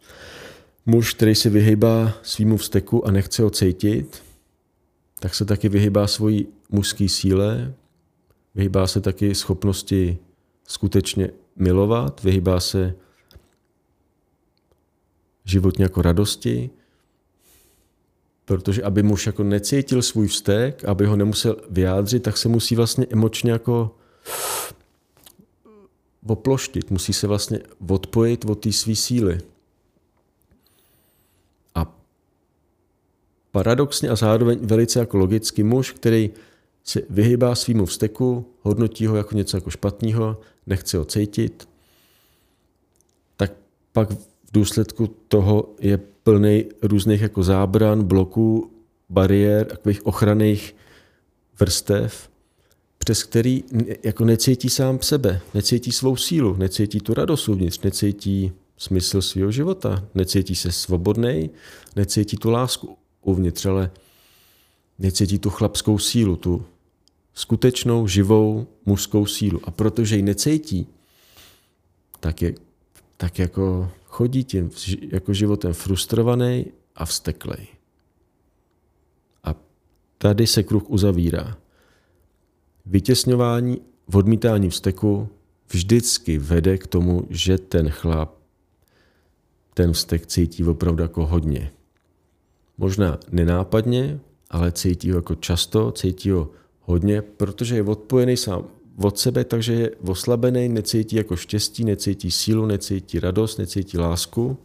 muž, 0.85 1.13
který 1.13 1.35
se 1.35 1.49
vyhýbá 1.49 2.13
svýmu 2.23 2.57
vzteku 2.57 3.07
a 3.07 3.11
nechce 3.11 3.43
ho 3.43 3.49
cítit, 3.49 4.23
tak 5.19 5.35
se 5.35 5.45
taky 5.45 5.69
vyhýbá 5.69 6.07
svojí 6.07 6.47
mužské 6.69 7.09
síle, 7.09 7.73
vyhýbá 8.55 8.87
se 8.87 9.01
taky 9.01 9.35
schopnosti 9.35 10.17
skutečně 10.67 11.29
milovat, 11.55 12.23
vyhýbá 12.23 12.59
se 12.59 12.95
životně 15.45 15.85
jako 15.85 16.01
radosti, 16.01 16.69
protože 18.45 18.83
aby 18.83 19.03
muž 19.03 19.25
jako 19.25 19.43
necítil 19.43 20.01
svůj 20.01 20.27
vztek, 20.27 20.85
aby 20.85 21.05
ho 21.05 21.15
nemusel 21.15 21.55
vyjádřit, 21.69 22.23
tak 22.23 22.37
se 22.37 22.49
musí 22.49 22.75
vlastně 22.75 23.07
emočně 23.09 23.51
jako 23.51 23.95
oploštit, 26.27 26.91
musí 26.91 27.13
se 27.13 27.27
vlastně 27.27 27.59
odpojit 27.87 28.45
od 28.45 28.55
té 28.55 28.71
své 28.71 28.95
síly. 28.95 29.39
Paradoxně 33.51 34.09
a 34.09 34.15
zároveň 34.15 34.59
velice 34.61 34.99
jako 34.99 35.17
logicky 35.17 35.63
muž, 35.63 35.91
který 35.91 36.29
se 36.83 37.01
vyhýbá 37.09 37.55
svýmu 37.55 37.85
vzteku, 37.85 38.45
hodnotí 38.61 39.05
ho 39.05 39.15
jako 39.15 39.35
něco 39.35 39.57
jako 39.57 39.69
špatného, 39.69 40.37
nechce 40.67 40.97
ho 40.97 41.05
cítit, 41.05 41.69
tak 43.37 43.53
pak 43.93 44.11
v 44.11 44.51
důsledku 44.53 45.15
toho 45.27 45.75
je 45.79 45.97
plný 46.23 46.65
různých 46.81 47.21
jako 47.21 47.43
zábran, 47.43 48.03
bloků, 48.03 48.71
bariér, 49.09 49.65
takových 49.65 50.05
ochranných 50.05 50.75
vrstev, 51.59 52.29
přes 52.97 53.23
který 53.23 53.63
jako 54.03 54.25
necítí 54.25 54.69
sám 54.69 55.01
sebe, 55.01 55.41
necítí 55.53 55.91
svou 55.91 56.15
sílu, 56.15 56.55
necítí 56.57 56.99
tu 56.99 57.13
radost 57.13 57.49
uvnitř, 57.49 57.81
necítí 57.81 58.51
smysl 58.77 59.21
svého 59.21 59.51
života, 59.51 60.05
necítí 60.15 60.55
se 60.55 60.71
svobodný, 60.71 61.49
necítí 61.95 62.37
tu 62.37 62.49
lásku 62.49 62.97
uvnitř, 63.21 63.65
ale 63.65 63.91
necítí 64.99 65.39
tu 65.39 65.49
chlapskou 65.49 65.99
sílu, 65.99 66.35
tu 66.35 66.65
skutečnou, 67.33 68.07
živou 68.07 68.67
mužskou 68.85 69.25
sílu. 69.25 69.59
A 69.63 69.71
protože 69.71 70.15
ji 70.15 70.21
necítí, 70.21 70.87
tak, 72.19 72.41
je, 72.41 72.53
tak 73.17 73.39
jako 73.39 73.91
chodí 74.05 74.43
tím 74.43 74.69
jako 75.01 75.33
životem 75.33 75.73
frustrovaný 75.73 76.65
a 76.95 77.05
vsteklej. 77.05 77.67
A 79.43 79.55
tady 80.17 80.47
se 80.47 80.63
kruh 80.63 80.89
uzavírá. 80.89 81.57
Vytěsňování, 82.85 83.81
odmítání 84.13 84.69
vzteku 84.69 85.29
vždycky 85.71 86.37
vede 86.37 86.77
k 86.77 86.87
tomu, 86.87 87.27
že 87.29 87.57
ten 87.57 87.89
chlap 87.89 88.39
ten 89.79 89.93
vztek 89.93 90.25
cítí 90.25 90.63
opravdu 90.63 91.03
jako 91.03 91.25
hodně. 91.25 91.71
Možná 92.79 93.19
nenápadně, 93.31 94.19
ale 94.49 94.71
cítí 94.71 95.11
ho 95.11 95.17
jako 95.17 95.35
často, 95.35 95.91
cítí 95.91 96.29
ho 96.29 96.49
hodně, 96.81 97.21
protože 97.21 97.75
je 97.75 97.83
odpojený 97.83 98.37
sám 98.37 98.63
od 98.97 99.19
sebe, 99.19 99.43
takže 99.43 99.73
je 99.73 99.91
oslabený, 100.07 100.69
necítí 100.69 101.15
jako 101.15 101.35
štěstí, 101.35 101.85
necítí 101.85 102.31
sílu, 102.31 102.65
necítí 102.65 103.19
radost, 103.19 103.57
necítí 103.57 103.97
lásku 103.97 104.57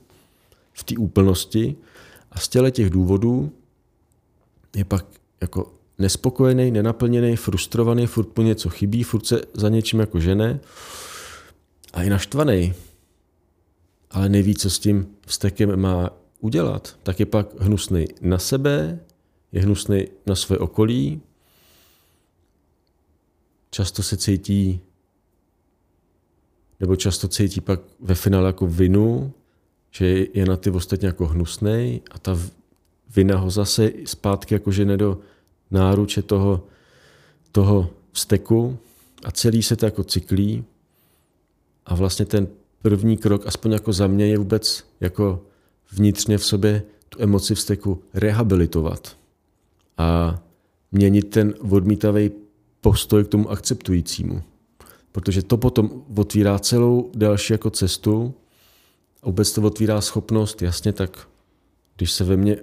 v 0.73 0.85
té 0.85 0.95
úplnosti 0.99 1.77
a 2.33 2.39
z 2.39 2.49
těle 2.49 2.71
těch 2.71 2.91
důvodů 2.91 3.53
je 4.77 4.85
pak 4.85 5.07
jako 5.41 5.73
nespokojený, 5.99 6.71
nenaplněný, 6.71 7.37
frustrovaný, 7.37 8.07
furt 8.07 8.39
mu 8.39 8.45
něco 8.45 8.69
chybí, 8.69 9.03
furt 9.03 9.27
se 9.27 9.43
za 9.55 9.69
něčím 9.69 10.01
jako 10.01 10.21
žene 10.21 10.61
a 11.93 12.03
je 12.03 12.11
naštvaný. 12.11 12.75
Ale 14.11 14.29
neví, 14.29 14.55
co 14.55 14.71
s 14.71 14.79
tím 14.79 15.07
vztekem 15.27 15.81
má 15.81 16.11
udělat. 16.45 16.99
Tak 17.03 17.21
je 17.21 17.27
pak 17.27 17.61
hnusný 17.61 18.07
na 18.21 18.39
sebe, 18.39 18.99
je 19.53 19.63
hnusný 19.63 20.07
na 20.27 20.35
své 20.35 20.59
okolí, 20.59 21.21
často 23.71 24.03
se 24.03 24.17
cítí, 24.17 24.81
nebo 26.81 26.97
často 26.97 27.29
cítí 27.29 27.61
pak 27.61 27.81
ve 28.01 28.15
finále 28.15 28.47
jako 28.47 28.67
vinu, 28.67 29.33
že 29.91 30.27
je 30.35 30.47
na 30.47 30.57
ty 30.57 30.71
ostatně 30.71 31.07
jako 31.07 31.27
hnusný 31.27 32.03
a 32.11 32.19
ta 32.19 32.39
vina 33.17 33.39
ho 33.39 33.51
zase 33.51 33.93
zpátky 34.05 34.55
jako 34.55 34.73
žene 34.73 34.97
do 34.97 35.19
náruče 35.71 36.23
toho, 36.23 36.67
toho 37.53 37.91
vzteku 38.13 38.79
a 39.25 39.31
celý 39.31 39.63
se 39.63 39.77
to 39.77 39.85
jako 39.85 40.05
cyklí 40.05 40.65
a 41.87 41.95
vlastně 41.95 42.27
ten 42.27 42.47
první 42.83 43.17
krok, 43.17 43.47
aspoň 43.47 43.73
jako 43.73 43.93
za 43.93 44.07
mě, 44.07 44.27
je 44.27 44.39
vůbec 44.39 44.85
jako 45.01 45.43
vnitřně 45.95 46.39
v 46.39 46.45
sobě 46.45 46.83
tu 47.09 47.23
emoci 47.23 47.55
vzteku 47.55 48.03
rehabilitovat 48.15 49.17
a 49.99 50.41
měnit 50.93 51.31
ten 51.31 51.55
odmítavý 51.71 52.31
postoj 52.81 53.25
k 53.25 53.29
tomu 53.29 53.51
akceptujícímu. 53.51 54.43
Protože 55.13 55.43
to 55.43 55.57
potom 55.57 56.05
otvírá 56.17 56.59
celou 56.59 57.11
další 57.15 57.53
jako 57.53 57.71
cestu 57.71 58.35
a 59.23 59.27
vůbec 59.27 59.53
to 59.53 59.63
otvírá 59.63 60.01
schopnost, 60.01 60.63
jasně 60.63 60.93
tak, 60.93 61.29
když 61.97 62.13
se 62.13 62.25
ve 62.25 62.37
mně 62.37 62.57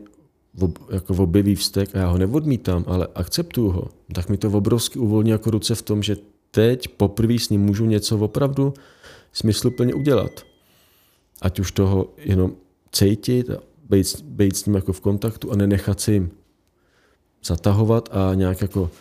jako 0.92 1.14
objeví 1.14 1.56
vztek 1.56 1.96
a 1.96 1.98
já 1.98 2.08
ho 2.08 2.18
neodmítám, 2.18 2.84
ale 2.88 3.08
akceptuju 3.16 3.70
ho, 3.70 3.90
tak 4.14 4.30
mi 4.30 4.38
to 4.38 4.48
obrovsky 4.52 5.00
uvolní 5.00 5.30
jako 5.30 5.52
ruce 5.52 5.76
v 5.76 5.82
tom, 5.82 6.04
že 6.04 6.18
teď 6.52 6.88
poprvé 6.88 7.40
s 7.40 7.50
ním 7.50 7.62
můžu 7.62 7.86
něco 7.86 8.18
opravdu 8.18 8.74
smysluplně 9.34 9.94
udělat. 9.94 10.32
Ať 11.42 11.60
už 11.60 11.72
toho 11.72 12.14
jenom 12.18 12.56
cítit 12.92 13.50
a 13.50 13.58
být, 13.90 14.22
být 14.22 14.56
s 14.56 14.66
ním 14.66 14.76
jako 14.76 14.94
v 14.94 15.02
kontaktu 15.02 15.52
a 15.52 15.56
nenechat 15.56 16.00
si 16.00 16.12
jim 16.12 16.32
zatahovat 17.44 18.10
a 18.12 18.34
nějak 18.34 18.62
jako, 18.62 18.92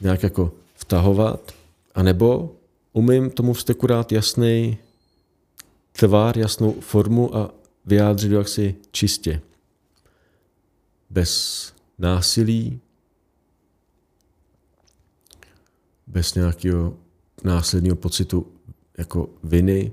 nějak 0.00 0.22
jako 0.22 0.52
vtahovat. 0.74 1.52
A 1.94 2.02
nebo 2.02 2.56
umím 2.92 3.30
tomu 3.30 3.52
vzteku 3.52 3.86
dát 3.86 4.12
jasný 4.12 4.78
tvar, 5.92 6.38
jasnou 6.38 6.72
formu 6.80 7.36
a 7.36 7.54
vyjádřit 7.86 8.32
ho 8.32 8.38
jaksi 8.38 8.74
čistě. 8.90 9.40
Bez 11.10 11.72
násilí, 11.98 12.80
bez 16.06 16.34
nějakého 16.34 16.96
následného 17.44 17.96
pocitu 17.96 18.46
jako 18.98 19.28
viny. 19.44 19.92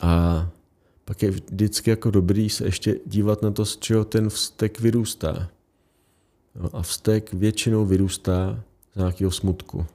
A 0.00 0.48
pak 1.04 1.22
je 1.22 1.30
vždycky 1.30 1.90
jako 1.90 2.10
dobrý 2.10 2.50
se 2.50 2.64
ještě 2.64 3.00
dívat 3.06 3.42
na 3.42 3.50
to, 3.50 3.64
z 3.64 3.76
čeho 3.76 4.04
ten 4.04 4.28
vztek 4.28 4.80
vyrůstá. 4.80 5.50
No 6.54 6.70
a 6.72 6.82
vztek 6.82 7.32
většinou 7.32 7.84
vyrůstá 7.86 8.62
z 8.94 8.96
nějakého 8.96 9.30
smutku. 9.30 9.86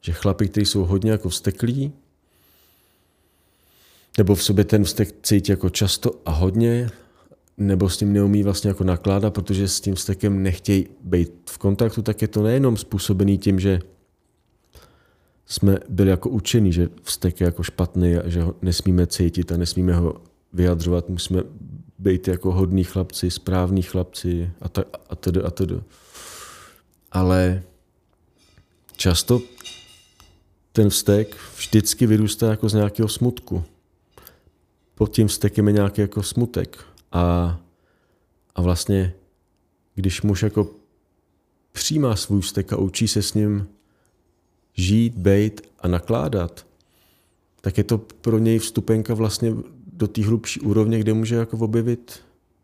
Že 0.00 0.12
chlapi, 0.12 0.48
kteří 0.48 0.66
jsou 0.66 0.84
hodně 0.84 1.10
jako 1.10 1.28
vzteklí, 1.28 1.92
nebo 4.18 4.34
v 4.34 4.42
sobě 4.42 4.64
ten 4.64 4.84
vztek 4.84 5.14
cítí 5.22 5.52
jako 5.52 5.70
často 5.70 6.20
a 6.24 6.30
hodně, 6.30 6.90
nebo 7.56 7.88
s 7.88 7.96
tím 7.96 8.12
neumí 8.12 8.42
vlastně 8.42 8.68
jako 8.68 8.84
nakládat, 8.84 9.34
protože 9.34 9.68
s 9.68 9.80
tím 9.80 9.94
vztekem 9.94 10.42
nechtějí 10.42 10.86
být 11.04 11.32
v 11.50 11.58
kontaktu, 11.58 12.02
tak 12.02 12.22
je 12.22 12.28
to 12.28 12.42
nejenom 12.42 12.76
způsobený 12.76 13.38
tím, 13.38 13.60
že 13.60 13.80
jsme 15.48 15.78
byli 15.88 16.10
jako 16.10 16.28
učení, 16.28 16.72
že 16.72 16.88
vztek 17.02 17.40
je 17.40 17.44
jako 17.44 17.62
špatný 17.62 18.16
a 18.16 18.28
že 18.28 18.42
ho 18.42 18.54
nesmíme 18.62 19.06
cítit 19.06 19.52
a 19.52 19.56
nesmíme 19.56 19.94
ho 19.94 20.20
vyjadřovat, 20.52 21.08
musíme 21.08 21.42
být 21.98 22.28
jako 22.28 22.52
hodní 22.52 22.84
chlapci, 22.84 23.30
správní 23.30 23.82
chlapci 23.82 24.50
a, 24.60 24.68
tak, 24.68 24.86
a 25.10 25.16
tedy 25.16 25.42
a 25.42 25.50
tedy. 25.50 25.80
Ale 27.12 27.62
často 28.96 29.42
ten 30.72 30.90
vztek 30.90 31.36
vždycky 31.56 32.06
vyrůstá 32.06 32.50
jako 32.50 32.68
z 32.68 32.74
nějakého 32.74 33.08
smutku. 33.08 33.64
Pod 34.94 35.12
tím 35.12 35.28
vztekem 35.28 35.66
je 35.66 35.72
nějaký 35.72 36.00
jako 36.00 36.22
smutek. 36.22 36.84
A, 37.12 37.58
a 38.54 38.62
vlastně, 38.62 39.14
když 39.94 40.22
muž 40.22 40.42
jako 40.42 40.70
přijímá 41.72 42.16
svůj 42.16 42.40
vztek 42.40 42.72
a 42.72 42.76
učí 42.76 43.08
se 43.08 43.22
s 43.22 43.34
ním 43.34 43.68
žít, 44.78 45.14
bejt 45.14 45.60
a 45.80 45.88
nakládat, 45.88 46.66
tak 47.60 47.78
je 47.78 47.84
to 47.84 47.98
pro 47.98 48.38
něj 48.38 48.58
vstupenka 48.58 49.14
vlastně 49.14 49.54
do 49.92 50.08
té 50.08 50.24
hlubší 50.24 50.60
úrovně, 50.60 50.98
kde 50.98 51.14
může 51.14 51.34
jako 51.34 51.58
objevit, 51.58 52.20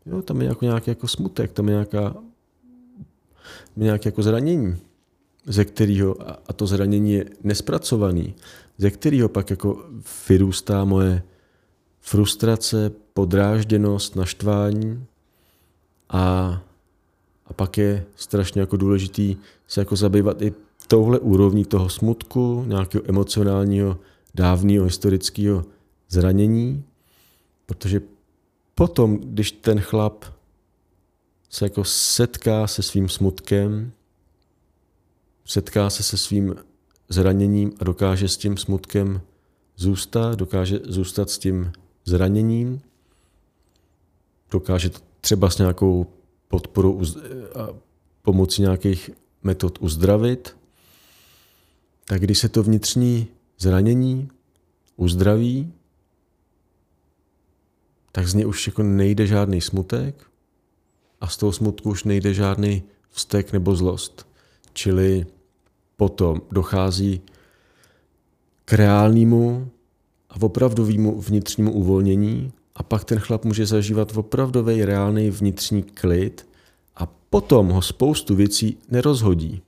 jo, 0.07 0.23
tam 0.23 0.41
je 0.41 0.49
jako 0.49 0.65
nějaký 0.65 0.91
jako 0.91 1.09
smutek, 1.09 1.53
tam 1.53 1.69
je 1.69 1.73
nějaká, 1.73 2.17
nějaké 3.77 4.09
jako 4.09 4.23
zranění, 4.23 4.77
ze 5.47 5.65
kterého, 5.65 6.17
a 6.47 6.53
to 6.53 6.67
zranění 6.67 7.13
je 7.13 7.25
nespracovaný, 7.43 8.35
ze 8.79 8.91
kterého 8.91 9.29
pak 9.29 9.51
jako 9.51 9.87
vyrůstá 10.29 10.85
moje 10.85 11.23
frustrace, 12.01 12.91
podrážděnost, 13.15 14.17
naštvání 14.17 15.07
a, 16.09 16.63
a 17.47 17.53
pak 17.53 17.79
je 17.79 18.05
strašně 18.17 18.61
jako 18.61 18.77
důležitý 18.77 19.37
se 19.69 19.81
jako 19.81 19.97
zabývat 19.97 20.43
i 20.43 20.53
touhle 20.87 21.19
úrovní 21.19 21.65
toho 21.65 21.89
smutku, 21.89 22.65
nějakého 22.67 23.05
emocionálního, 23.09 23.99
dávného 24.35 24.85
historického 24.85 25.65
zranění? 26.09 26.85
Protože 27.67 28.01
potom, 28.75 29.19
když 29.19 29.53
ten 29.53 29.81
chlap 29.81 30.25
se 31.51 31.65
jako 31.65 31.85
setká 31.85 32.67
se 32.67 32.83
svým 32.83 33.09
smutkem, 33.09 33.93
setká 35.45 35.91
se 35.91 36.03
se 36.03 36.17
svým 36.17 36.55
zraněním 37.09 37.73
a 37.81 37.85
dokáže 37.85 38.29
s 38.29 38.37
tím 38.37 38.57
smutkem 38.57 39.21
zůstat, 39.77 40.35
dokáže 40.35 40.81
zůstat 40.85 41.31
s 41.31 41.39
tím 41.39 41.73
zraněním, 42.05 42.81
dokáže 44.51 44.91
třeba 45.21 45.51
s 45.51 45.59
nějakou 45.59 46.07
podporou 46.49 47.03
a 47.55 47.69
pomocí 48.23 48.63
nějakých 48.63 49.11
metod 49.43 49.79
uzdravit, 49.81 50.57
tak 52.05 52.21
když 52.21 52.39
se 52.39 52.49
to 52.49 52.63
vnitřní 52.63 53.27
zranění 53.59 54.29
uzdraví, 54.97 55.73
tak 58.13 58.29
z 58.29 58.35
něj 58.35 58.47
už 58.47 58.67
jako 58.67 58.83
nejde 58.83 59.27
žádný 59.27 59.61
smutek 59.61 60.31
a 61.21 61.29
z 61.29 61.37
toho 61.37 61.53
smutku 61.53 61.91
už 61.91 62.05
nejde 62.05 62.35
žádný 62.35 62.83
vztek 63.11 63.53
nebo 63.53 63.77
zlost. 63.77 64.27
Čili 64.73 65.27
potom 65.97 66.41
dochází 66.51 67.21
k 68.65 68.73
reálnému 68.73 69.69
a 70.31 70.43
opravdovému 70.43 71.21
vnitřnímu 71.21 71.73
uvolnění 71.73 72.53
a 72.75 72.83
pak 72.83 73.05
ten 73.05 73.19
chlap 73.19 73.45
může 73.45 73.67
zažívat 73.67 74.17
opravdový 74.17 74.85
reálný 74.85 75.31
vnitřní 75.31 75.83
klid 75.83 76.49
a 76.97 77.07
potom 77.07 77.69
ho 77.69 77.83
spoustu 77.83 78.35
věcí 78.35 78.79
nerozhodí. 78.91 79.63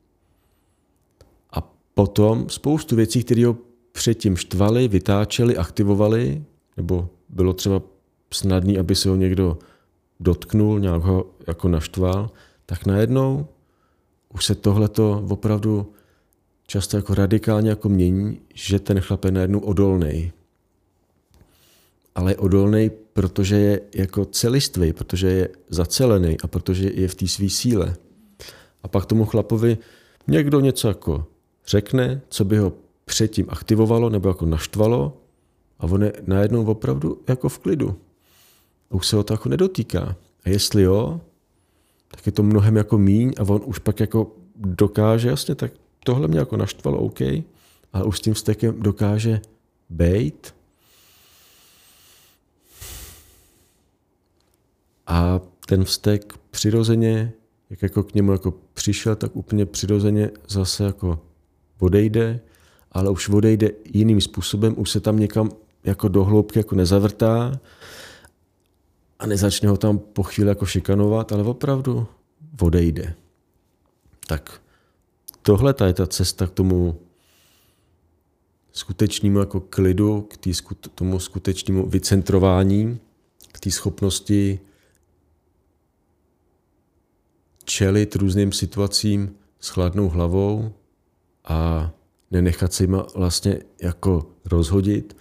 Potom 1.99 2.49
spoustu 2.49 2.97
věcí, 2.97 3.25
které 3.25 3.47
ho 3.47 3.57
předtím 3.93 4.37
štvali, 4.37 4.89
vytáčeli, 4.89 5.57
aktivovali, 5.57 6.45
nebo 6.77 7.09
bylo 7.29 7.53
třeba 7.53 7.83
snadný, 8.33 8.79
aby 8.79 8.95
se 8.95 9.09
ho 9.09 9.17
někdo 9.17 9.59
dotknul, 10.21 10.81
nějak 10.81 11.03
ho 11.03 11.27
jako 11.47 11.69
naštval, 11.69 12.31
tak 12.67 12.87
najednou 12.87 13.47
už 14.35 14.45
se 14.45 14.55
tohleto 14.55 15.25
opravdu 15.29 15.93
často 16.67 16.97
jako 16.97 17.15
radikálně 17.15 17.71
jako 17.71 17.89
mění, 17.89 18.41
že 18.55 18.81
ten 18.81 19.01
chlap 19.01 19.25
je 19.25 19.31
najednou 19.31 19.59
odolný. 19.59 20.33
Ale 22.15 22.33
je 22.33 22.37
odolný, 22.37 22.91
protože 23.13 23.57
je 23.57 23.81
jako 23.95 24.25
celistvý, 24.25 24.93
protože 24.93 25.27
je 25.29 25.49
zacelený 25.69 26.37
a 26.43 26.47
protože 26.47 26.91
je 26.95 27.09
v 27.09 27.15
té 27.15 27.29
své 27.29 27.49
síle. 27.49 27.97
A 28.83 28.89
pak 28.89 29.07
tomu 29.07 29.25
chlapovi 29.25 29.79
někdo 30.27 30.61
něco 30.61 30.89
jako 30.89 31.27
řekne, 31.69 32.21
co 32.29 32.45
by 32.45 32.59
ho 32.59 32.73
předtím 33.05 33.47
aktivovalo 33.49 34.11
nebo 34.11 34.29
jako 34.29 34.47
naštvalo 34.47 35.17
a 35.79 35.85
on 35.85 36.03
je 36.03 36.13
najednou 36.27 36.65
opravdu 36.65 37.23
jako 37.29 37.49
v 37.49 37.59
klidu 37.59 37.97
už 38.91 39.07
se 39.07 39.17
ho 39.17 39.25
to 39.25 39.35
jako 39.35 39.49
nedotýká. 39.49 40.17
A 40.45 40.49
jestli 40.49 40.83
jo, 40.83 41.21
tak 42.09 42.27
je 42.27 42.33
to 42.33 42.43
mnohem 42.43 42.77
jako 42.77 42.99
míň 42.99 43.33
a 43.39 43.43
on 43.43 43.61
už 43.65 43.79
pak 43.79 44.01
jako 44.01 44.33
dokáže, 44.57 45.29
jasně, 45.29 45.55
tak 45.55 45.73
tohle 46.05 46.29
mě 46.29 46.39
jako 46.39 46.57
naštvalo, 46.57 46.99
OK, 46.99 47.21
ale 47.93 48.05
už 48.05 48.19
s 48.19 48.21
tím 48.21 48.35
stekem 48.35 48.83
dokáže 48.83 49.41
bejt 49.91 50.55
a 55.07 55.41
ten 55.67 55.85
vztek 55.85 56.35
přirozeně, 56.51 57.33
jak 57.71 57.83
jako 57.83 58.03
k 58.03 58.15
němu 58.15 58.33
jako 58.33 58.55
přišel, 58.75 59.17
tak 59.17 59.37
úplně 59.37 59.67
přirozeně 59.67 60.31
zase 60.49 60.85
jako 60.85 61.19
odejde, 61.79 62.41
ale 62.93 63.11
už 63.11 63.29
odejde 63.29 63.71
jiným 63.85 64.21
způsobem, 64.21 64.75
už 64.77 64.91
se 64.91 65.01
tam 65.01 65.19
někam 65.19 65.51
jako 65.85 66.09
do 66.09 66.25
hloubky 66.25 66.59
jako 66.59 66.75
nezavrtá 66.75 67.61
a 69.19 69.27
nezačne 69.27 69.69
ho 69.69 69.77
tam 69.77 69.99
po 69.99 70.23
chvíli 70.23 70.49
jako 70.49 70.67
šikanovat, 70.67 71.33
ale 71.33 71.43
opravdu 71.43 72.07
odejde. 72.61 73.15
Tak 74.27 74.61
tohle 75.43 75.75
je 75.87 75.93
ta 75.93 76.07
cesta 76.07 76.47
k 76.47 76.51
tomu 76.51 77.01
skutečnému 78.73 79.39
jako 79.39 79.61
klidu, 79.61 80.21
k 80.21 80.37
tý, 80.37 80.53
tomu 80.95 81.19
skutečnému 81.19 81.87
vycentrování, 81.87 82.99
k 83.53 83.61
té 83.61 83.71
schopnosti 83.71 84.61
čelit 87.65 88.17
různým 88.17 88.53
situacím 88.53 89.37
s 89.61 89.69
chladnou 89.69 90.09
hlavou 90.09 90.73
a 91.47 91.91
nenechat 92.31 92.73
se 92.73 92.85
jima 92.85 93.07
vlastně 93.15 93.59
jako 93.83 94.27
rozhodit, 94.45 95.17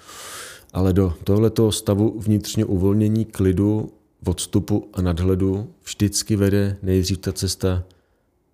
ale 0.73 0.93
do 0.93 1.13
tohoto 1.23 1.71
stavu 1.71 2.19
vnitřního 2.19 2.67
uvolnění, 2.67 3.25
klidu, 3.25 3.93
odstupu 4.25 4.89
a 4.93 5.01
nadhledu 5.01 5.73
vždycky 5.83 6.35
vede 6.35 6.77
nejdřív 6.81 7.17
ta 7.17 7.33
cesta 7.33 7.83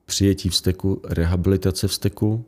přijetí 0.05 0.49
vzteku, 0.49 1.01
rehabilitace 1.09 1.87
vzteku, 1.87 2.45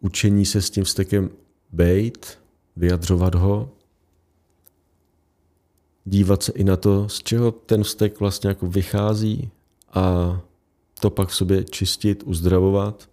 učení 0.00 0.46
se 0.46 0.62
s 0.62 0.70
tím 0.70 0.84
vztekem 0.84 1.30
bejt, 1.72 2.38
vyjadřovat 2.76 3.34
ho, 3.34 3.70
dívat 6.04 6.42
se 6.42 6.52
i 6.52 6.64
na 6.64 6.76
to, 6.76 7.08
z 7.08 7.22
čeho 7.22 7.50
ten 7.50 7.82
vztek 7.82 8.20
vlastně 8.20 8.48
jako 8.48 8.66
vychází 8.66 9.50
a 9.92 10.40
to 11.00 11.10
pak 11.10 11.28
v 11.28 11.34
sobě 11.34 11.64
čistit, 11.64 12.22
uzdravovat 12.22 13.08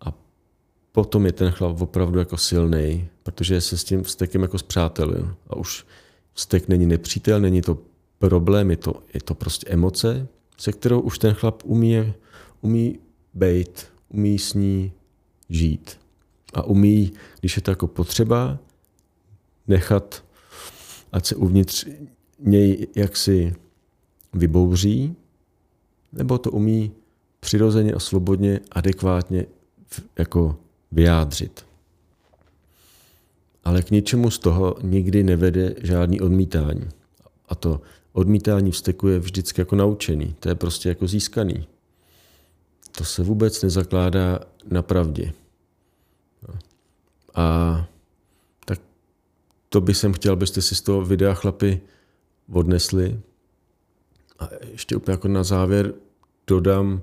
a 0.00 0.14
potom 0.92 1.26
je 1.26 1.32
ten 1.32 1.50
chlap 1.50 1.80
opravdu 1.80 2.18
jako 2.18 2.36
silný, 2.36 3.08
protože 3.22 3.60
se 3.60 3.78
s 3.78 3.84
tím 3.84 4.02
vztekem 4.02 4.42
jako 4.42 4.58
zpřátelil 4.58 5.34
a 5.48 5.56
už 5.56 5.86
vztek 6.32 6.68
není 6.68 6.86
nepřítel, 6.86 7.40
není 7.40 7.62
to 7.62 7.78
problém, 8.18 8.70
je 8.70 8.76
to, 8.76 9.02
je 9.14 9.20
to 9.20 9.34
prostě 9.34 9.66
emoce, 9.68 10.28
se 10.56 10.72
kterou 10.72 11.00
už 11.00 11.18
ten 11.18 11.34
chlap 11.34 11.62
umí, 11.64 12.12
umí 12.60 12.98
bejt, 13.34 13.92
umí 14.08 14.38
s 14.38 14.54
ní 14.54 14.92
žít. 15.48 15.98
A 16.54 16.62
umí, 16.62 17.12
když 17.40 17.56
je 17.56 17.62
to 17.62 17.70
jako 17.70 17.86
potřeba, 17.86 18.58
nechat, 19.66 20.24
ať 21.12 21.26
se 21.26 21.36
uvnitř 21.36 21.86
něj 22.40 22.86
jaksi 22.96 23.54
vybouří, 24.32 25.16
nebo 26.12 26.38
to 26.38 26.50
umí 26.50 26.92
přirozeně 27.40 27.92
a 27.92 27.98
svobodně, 27.98 28.60
adekvátně 28.70 29.46
jako 30.18 30.56
vyjádřit. 30.92 31.66
Ale 33.64 33.82
k 33.82 33.90
ničemu 33.90 34.30
z 34.30 34.38
toho 34.38 34.76
nikdy 34.82 35.22
nevede 35.22 35.74
žádný 35.82 36.20
odmítání. 36.20 36.88
A 37.48 37.54
to 37.54 37.80
odmítání 38.12 38.70
vzteku 38.70 39.08
je 39.08 39.18
vždycky 39.18 39.60
jako 39.60 39.76
naučený. 39.76 40.36
To 40.40 40.48
je 40.48 40.54
prostě 40.54 40.88
jako 40.88 41.06
získaný. 41.06 41.68
To 42.92 43.04
se 43.04 43.22
vůbec 43.22 43.62
nezakládá 43.62 44.40
na 44.70 44.82
pravdě. 44.82 45.32
A 47.34 47.86
tak 48.64 48.80
to 49.68 49.80
by 49.80 49.94
jsem 49.94 50.12
chtěl, 50.12 50.32
abyste 50.32 50.62
si 50.62 50.74
z 50.74 50.80
toho 50.80 51.04
videa 51.04 51.34
chlapi 51.34 51.80
odnesli. 52.52 53.20
A 54.38 54.48
ještě 54.70 54.96
úplně 54.96 55.12
jako 55.12 55.28
na 55.28 55.44
závěr 55.44 55.94
dodám, 56.46 57.02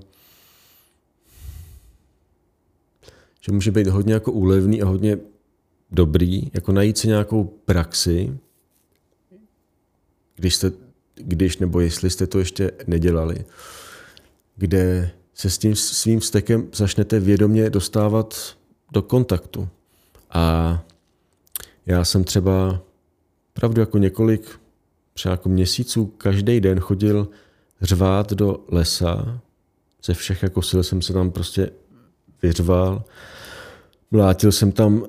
že 3.40 3.52
může 3.52 3.70
být 3.70 3.86
hodně 3.86 4.14
jako 4.14 4.32
úlevný 4.32 4.82
a 4.82 4.86
hodně 4.86 5.18
dobrý, 5.90 6.50
jako 6.54 6.72
najít 6.72 6.98
si 6.98 7.08
nějakou 7.08 7.44
praxi, 7.44 8.38
když 10.36 10.54
jste, 10.54 10.72
když 11.14 11.58
nebo 11.58 11.80
jestli 11.80 12.10
jste 12.10 12.26
to 12.26 12.38
ještě 12.38 12.72
nedělali, 12.86 13.44
kde 14.56 15.10
se 15.34 15.50
s 15.50 15.58
tím 15.58 15.76
svým 15.76 16.20
vztekem 16.20 16.68
začnete 16.74 17.20
vědomě 17.20 17.70
dostávat 17.70 18.56
do 18.92 19.02
kontaktu. 19.02 19.68
A 20.30 20.84
já 21.86 22.04
jsem 22.04 22.24
třeba 22.24 22.82
pravdu 23.52 23.80
jako 23.80 23.98
několik 23.98 24.60
třeba 25.16 25.32
jako 25.32 25.48
měsíců 25.48 26.06
každý 26.06 26.60
den 26.60 26.80
chodil 26.80 27.28
řvát 27.82 28.32
do 28.32 28.64
lesa. 28.68 29.40
Ze 30.04 30.14
všech 30.14 30.42
jako 30.42 30.62
sil 30.68 30.80
jsem 30.82 31.02
se 31.02 31.12
tam 31.12 31.30
prostě 31.30 31.70
vyřval. 32.42 33.04
Mlátil 34.10 34.52
jsem 34.52 34.72
tam 34.72 35.06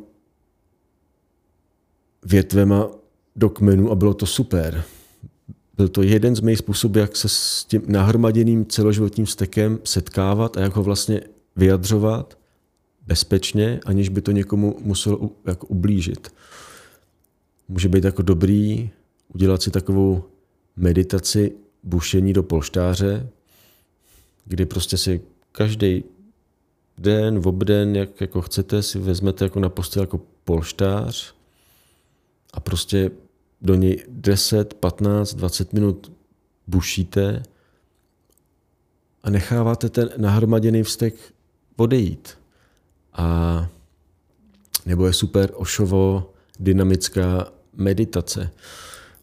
větvema 2.25 2.87
do 3.35 3.49
kmenu 3.49 3.91
a 3.91 3.95
bylo 3.95 4.13
to 4.13 4.25
super. 4.25 4.83
Byl 5.77 5.87
to 5.87 6.01
jeden 6.01 6.35
z 6.35 6.39
mých 6.39 6.57
způsobů, 6.57 6.99
jak 6.99 7.15
se 7.15 7.29
s 7.29 7.65
tím 7.65 7.81
nahromaděným 7.87 8.65
celoživotním 8.65 9.27
stekem 9.27 9.79
setkávat 9.83 10.57
a 10.57 10.61
jak 10.61 10.75
ho 10.75 10.83
vlastně 10.83 11.21
vyjadřovat 11.55 12.37
bezpečně, 13.07 13.79
aniž 13.85 14.09
by 14.09 14.21
to 14.21 14.31
někomu 14.31 14.77
muselo 14.79 15.29
jako 15.45 15.67
ublížit. 15.67 16.33
Může 17.67 17.89
být 17.89 18.03
jako 18.03 18.21
dobrý 18.21 18.89
udělat 19.33 19.61
si 19.61 19.71
takovou 19.71 20.23
meditaci 20.75 21.55
bušení 21.83 22.33
do 22.33 22.43
polštáře, 22.43 23.29
kdy 24.45 24.65
prostě 24.65 24.97
si 24.97 25.21
každý 25.51 26.03
den, 26.97 27.39
v 27.39 27.47
obden, 27.47 27.95
jak 27.95 28.21
jako 28.21 28.41
chcete, 28.41 28.83
si 28.83 28.99
vezmete 28.99 29.45
jako 29.45 29.59
na 29.59 29.69
postel 29.69 30.03
jako 30.03 30.19
polštář 30.43 31.35
a 32.53 32.59
prostě 32.59 33.11
do 33.61 33.75
něj 33.75 34.03
10, 34.07 34.73
15, 34.73 35.33
20 35.33 35.73
minut 35.73 36.11
bušíte 36.67 37.43
a 39.23 39.29
necháváte 39.29 39.89
ten 39.89 40.09
nahromaděný 40.17 40.83
vztek 40.83 41.15
odejít. 41.75 42.37
A 43.13 43.67
nebo 44.85 45.07
je 45.07 45.13
super 45.13 45.51
ošovo 45.55 46.33
dynamická 46.59 47.51
meditace. 47.73 48.49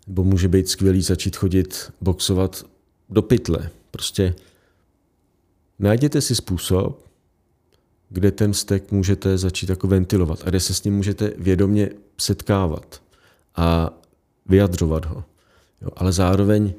Nebo 0.07 0.25
může 0.25 0.49
být 0.49 0.69
skvělý 0.69 1.03
začít 1.03 1.37
chodit 1.37 1.93
boxovat 2.01 2.67
do 3.11 3.23
pytle. 3.23 3.71
Prostě 3.91 4.35
najděte 5.79 6.21
si 6.21 6.35
způsob, 6.35 7.05
kde 8.09 8.31
ten 8.33 8.53
vztek 8.53 8.93
můžete 8.93 9.39
začít 9.39 9.69
jako 9.69 9.87
ventilovat 9.87 10.43
a 10.45 10.51
kde 10.51 10.61
se 10.61 10.75
s 10.75 10.85
ním 10.85 10.97
můžete 10.97 11.33
vědomě 11.39 11.91
setkávat 12.21 13.03
a 13.57 13.99
vyjadřovat 14.47 15.05
ho. 15.05 15.25
Jo, 15.83 15.89
ale 15.97 16.13
zároveň 16.13 16.75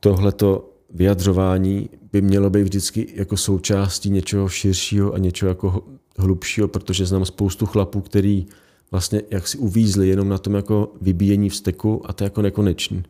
tohleto 0.00 0.70
vyjadřování 0.90 1.90
by 2.12 2.20
mělo 2.22 2.50
být 2.50 2.62
vždycky 2.62 3.12
jako 3.14 3.36
součástí 3.36 4.10
něčeho 4.10 4.48
širšího 4.48 5.14
a 5.14 5.18
něčeho 5.18 5.48
jako 5.48 5.84
hlubšího, 6.16 6.68
protože 6.68 7.06
znám 7.06 7.24
spoustu 7.24 7.66
chlapů, 7.66 8.00
který 8.00 8.46
vlastně 8.90 9.22
jak 9.30 9.48
si 9.48 9.58
uvízli 9.58 10.08
jenom 10.08 10.28
na 10.28 10.38
tom 10.38 10.54
jako 10.54 10.92
vybíjení 11.00 11.48
vzteku 11.48 12.10
a 12.10 12.12
to 12.12 12.24
je 12.24 12.26
jako 12.26 12.42
nekonečný. 12.42 13.02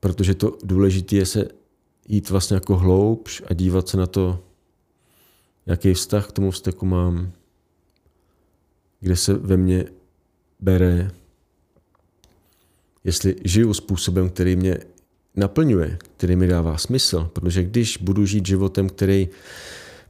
Protože 0.00 0.34
to 0.34 0.58
důležité 0.64 1.16
je 1.16 1.26
se 1.26 1.48
jít 2.08 2.30
vlastně 2.30 2.54
jako 2.54 2.76
hloubš 2.76 3.42
a 3.46 3.54
dívat 3.54 3.88
se 3.88 3.96
na 3.96 4.06
to, 4.06 4.40
jaký 5.66 5.94
vztah 5.94 6.28
k 6.28 6.32
tomu 6.32 6.50
vzteku 6.50 6.86
mám, 6.86 7.32
kde 9.00 9.16
se 9.16 9.34
ve 9.34 9.56
mně 9.56 9.84
bere, 10.60 11.10
jestli 13.04 13.36
žiju 13.44 13.74
způsobem, 13.74 14.30
který 14.30 14.56
mě 14.56 14.78
naplňuje, 15.36 15.98
který 16.16 16.36
mi 16.36 16.46
dává 16.46 16.78
smysl, 16.78 17.30
protože 17.32 17.62
když 17.62 17.96
budu 17.96 18.26
žít 18.26 18.46
životem, 18.46 18.88
který 18.88 19.28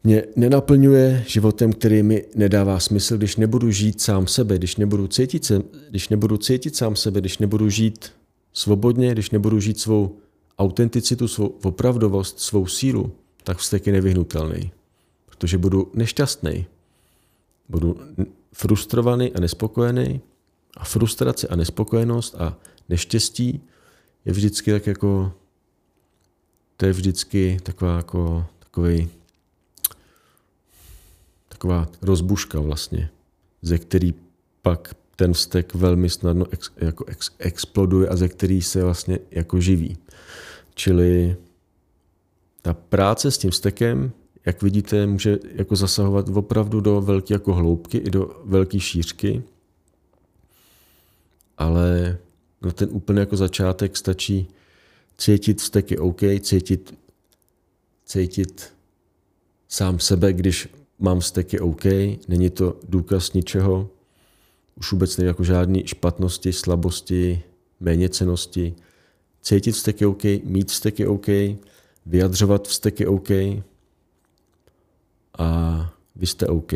mě 0.04 0.24
nenaplňuje 0.36 1.24
životem, 1.26 1.72
který 1.72 2.02
mi 2.02 2.24
nedává 2.34 2.78
smysl, 2.78 3.16
když 3.16 3.36
nebudu 3.36 3.70
žít 3.70 4.00
sám 4.00 4.26
sebe, 4.26 4.58
když 4.58 4.76
nebudu 4.76 5.06
cítit, 5.06 5.44
se, 5.44 5.62
když 5.90 6.08
nebudu 6.08 6.36
cítit 6.36 6.76
sám 6.76 6.96
sebe, 6.96 7.20
když 7.20 7.38
nebudu 7.38 7.68
žít 7.68 8.12
svobodně, 8.52 9.12
když 9.12 9.30
nebudu 9.30 9.60
žít 9.60 9.80
svou 9.80 10.16
autenticitu, 10.58 11.28
svou 11.28 11.46
opravdovost, 11.46 12.40
svou 12.40 12.66
sílu, 12.66 13.12
tak 13.44 13.58
vztek 13.58 13.86
je 13.86 13.92
nevyhnutelný. 13.92 14.72
Protože 15.26 15.58
budu 15.58 15.90
nešťastný. 15.94 16.66
Budu 17.68 17.96
frustrovaný 18.52 19.32
a 19.32 19.40
nespokojený. 19.40 20.20
A 20.76 20.84
frustrace 20.84 21.48
a 21.48 21.56
nespokojenost 21.56 22.34
a 22.38 22.56
neštěstí 22.88 23.60
je 24.24 24.32
vždycky 24.32 24.70
tak 24.70 24.86
jako, 24.86 25.32
to 26.76 26.86
je 26.86 26.92
vždycky 26.92 27.58
taková 27.62 27.96
jako, 27.96 28.46
takový 28.58 29.08
taková 31.58 31.88
rozbuška 32.02 32.60
vlastně, 32.60 33.10
ze 33.62 33.78
který 33.78 34.14
pak 34.62 34.94
ten 35.16 35.32
vztek 35.32 35.74
velmi 35.74 36.10
snadno 36.10 36.46
ex, 36.50 36.70
jako 36.76 37.04
ex, 37.04 37.30
exploduje 37.38 38.08
a 38.08 38.16
ze 38.16 38.28
který 38.28 38.62
se 38.62 38.84
vlastně 38.84 39.18
jako 39.30 39.60
živí. 39.60 39.96
Čili 40.74 41.36
ta 42.62 42.74
práce 42.74 43.30
s 43.30 43.38
tím 43.38 43.52
stekem, 43.52 44.12
jak 44.46 44.62
vidíte, 44.62 45.06
může 45.06 45.38
jako 45.54 45.76
zasahovat 45.76 46.28
opravdu 46.28 46.80
do 46.80 47.00
velké 47.00 47.34
jako 47.34 47.54
hloubky 47.54 47.98
i 47.98 48.10
do 48.10 48.42
velké 48.44 48.80
šířky, 48.80 49.42
ale 51.58 52.18
na 52.62 52.70
ten 52.70 52.88
úplně 52.92 53.20
jako 53.20 53.36
začátek 53.36 53.96
stačí 53.96 54.48
cítit 55.16 55.60
vzteky 55.60 55.98
OK, 55.98 56.20
cítit, 56.40 56.94
cítit 58.04 58.72
sám 59.68 59.98
sebe, 59.98 60.32
když 60.32 60.68
mám 60.98 61.20
vzteky 61.20 61.60
OK, 61.60 61.84
není 62.28 62.50
to 62.50 62.80
důkaz 62.88 63.32
ničeho, 63.32 63.90
už 64.74 64.92
vůbec 64.92 65.16
není 65.16 65.26
jako 65.26 65.44
žádný 65.44 65.86
špatnosti, 65.86 66.52
slabosti, 66.52 67.42
méněcenosti. 67.80 68.74
Cítit 69.40 69.72
vzteky 69.72 70.06
OK, 70.06 70.24
mít 70.44 70.70
vzteky 70.70 71.06
OK, 71.06 71.26
vyjadřovat 72.06 72.68
vzteky 72.68 73.06
OK 73.06 73.30
a 75.38 75.80
vy 76.16 76.26
jste 76.26 76.46
OK, 76.46 76.72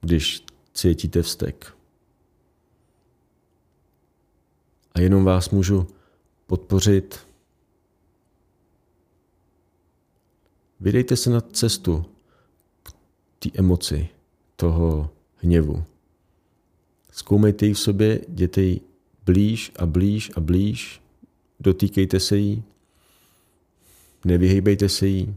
když 0.00 0.44
cítíte 0.74 1.22
vztek. 1.22 1.74
A 4.92 5.00
jenom 5.00 5.24
vás 5.24 5.50
můžu 5.50 5.86
podpořit. 6.46 7.18
Vydejte 10.80 11.16
se 11.16 11.30
na 11.30 11.40
cestu 11.40 12.04
té 13.42 13.50
emoci, 13.54 14.08
toho 14.56 15.10
hněvu. 15.36 15.84
Zkoumejte 17.12 17.66
ji 17.66 17.74
v 17.74 17.78
sobě, 17.78 18.20
jděte 18.28 18.62
ji 18.62 18.80
blíž 19.24 19.72
a 19.76 19.86
blíž 19.86 20.30
a 20.36 20.40
blíž, 20.40 21.02
dotýkejte 21.60 22.20
se 22.20 22.36
jí, 22.36 22.62
nevyhejbejte 24.24 24.88
se 24.88 25.06
jí, 25.06 25.36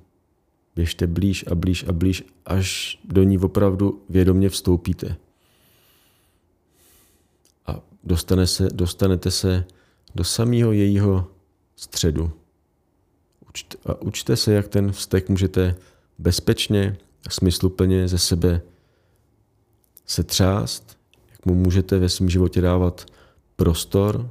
běžte 0.76 1.08
blíž 1.08 1.46
a 1.52 1.56
blíž 1.56 1.84
a 1.88 1.94
blíž, 1.94 2.24
až 2.46 3.00
do 3.04 3.24
ní 3.24 3.40
opravdu 3.40 4.04
vědomě 4.10 4.50
vstoupíte. 4.50 5.16
A 7.68 7.82
dostane 8.04 8.48
se, 8.48 8.68
dostanete 8.74 9.32
se 9.32 9.66
do 10.16 10.24
samého 10.24 10.72
jejího 10.72 11.32
středu. 11.76 12.32
A 13.86 14.02
učte 14.02 14.36
se, 14.36 14.54
jak 14.54 14.68
ten 14.68 14.92
vztek 14.92 15.30
můžete 15.30 15.76
bezpečně 16.18 16.98
smysluplně 17.34 18.08
ze 18.08 18.18
sebe 18.18 18.62
setřást, 20.06 20.98
jak 21.32 21.46
mu 21.46 21.56
můžete 21.56 22.00
ve 22.00 22.10
svém 22.10 22.30
životě 22.30 22.62
dávat 22.62 23.06
prostor, 23.56 24.30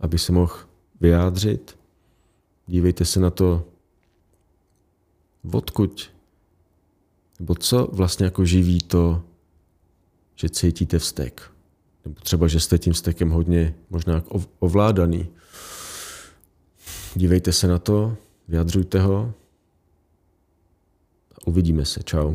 aby 0.00 0.18
se 0.18 0.32
mohl 0.32 0.54
vyjádřit. 1.00 1.78
Dívejte 2.66 3.04
se 3.04 3.20
na 3.20 3.30
to, 3.30 3.64
odkud, 5.52 6.10
nebo 7.38 7.54
co 7.54 7.88
vlastně 7.92 8.24
jako 8.24 8.44
živí 8.44 8.78
to, 8.78 9.22
že 10.34 10.48
cítíte 10.48 10.98
vztek. 10.98 11.50
Nebo 12.04 12.20
třeba, 12.20 12.48
že 12.48 12.60
jste 12.60 12.78
tím 12.78 12.92
vztekem 12.92 13.30
hodně 13.30 13.74
možná 13.90 14.22
ovládaný. 14.58 15.28
Dívejte 17.14 17.52
se 17.52 17.68
na 17.68 17.78
to, 17.78 18.16
vyjadřujte 18.48 19.00
ho 19.00 19.34
uvidíme 21.46 21.84
se. 21.84 22.02
Čau. 22.02 22.34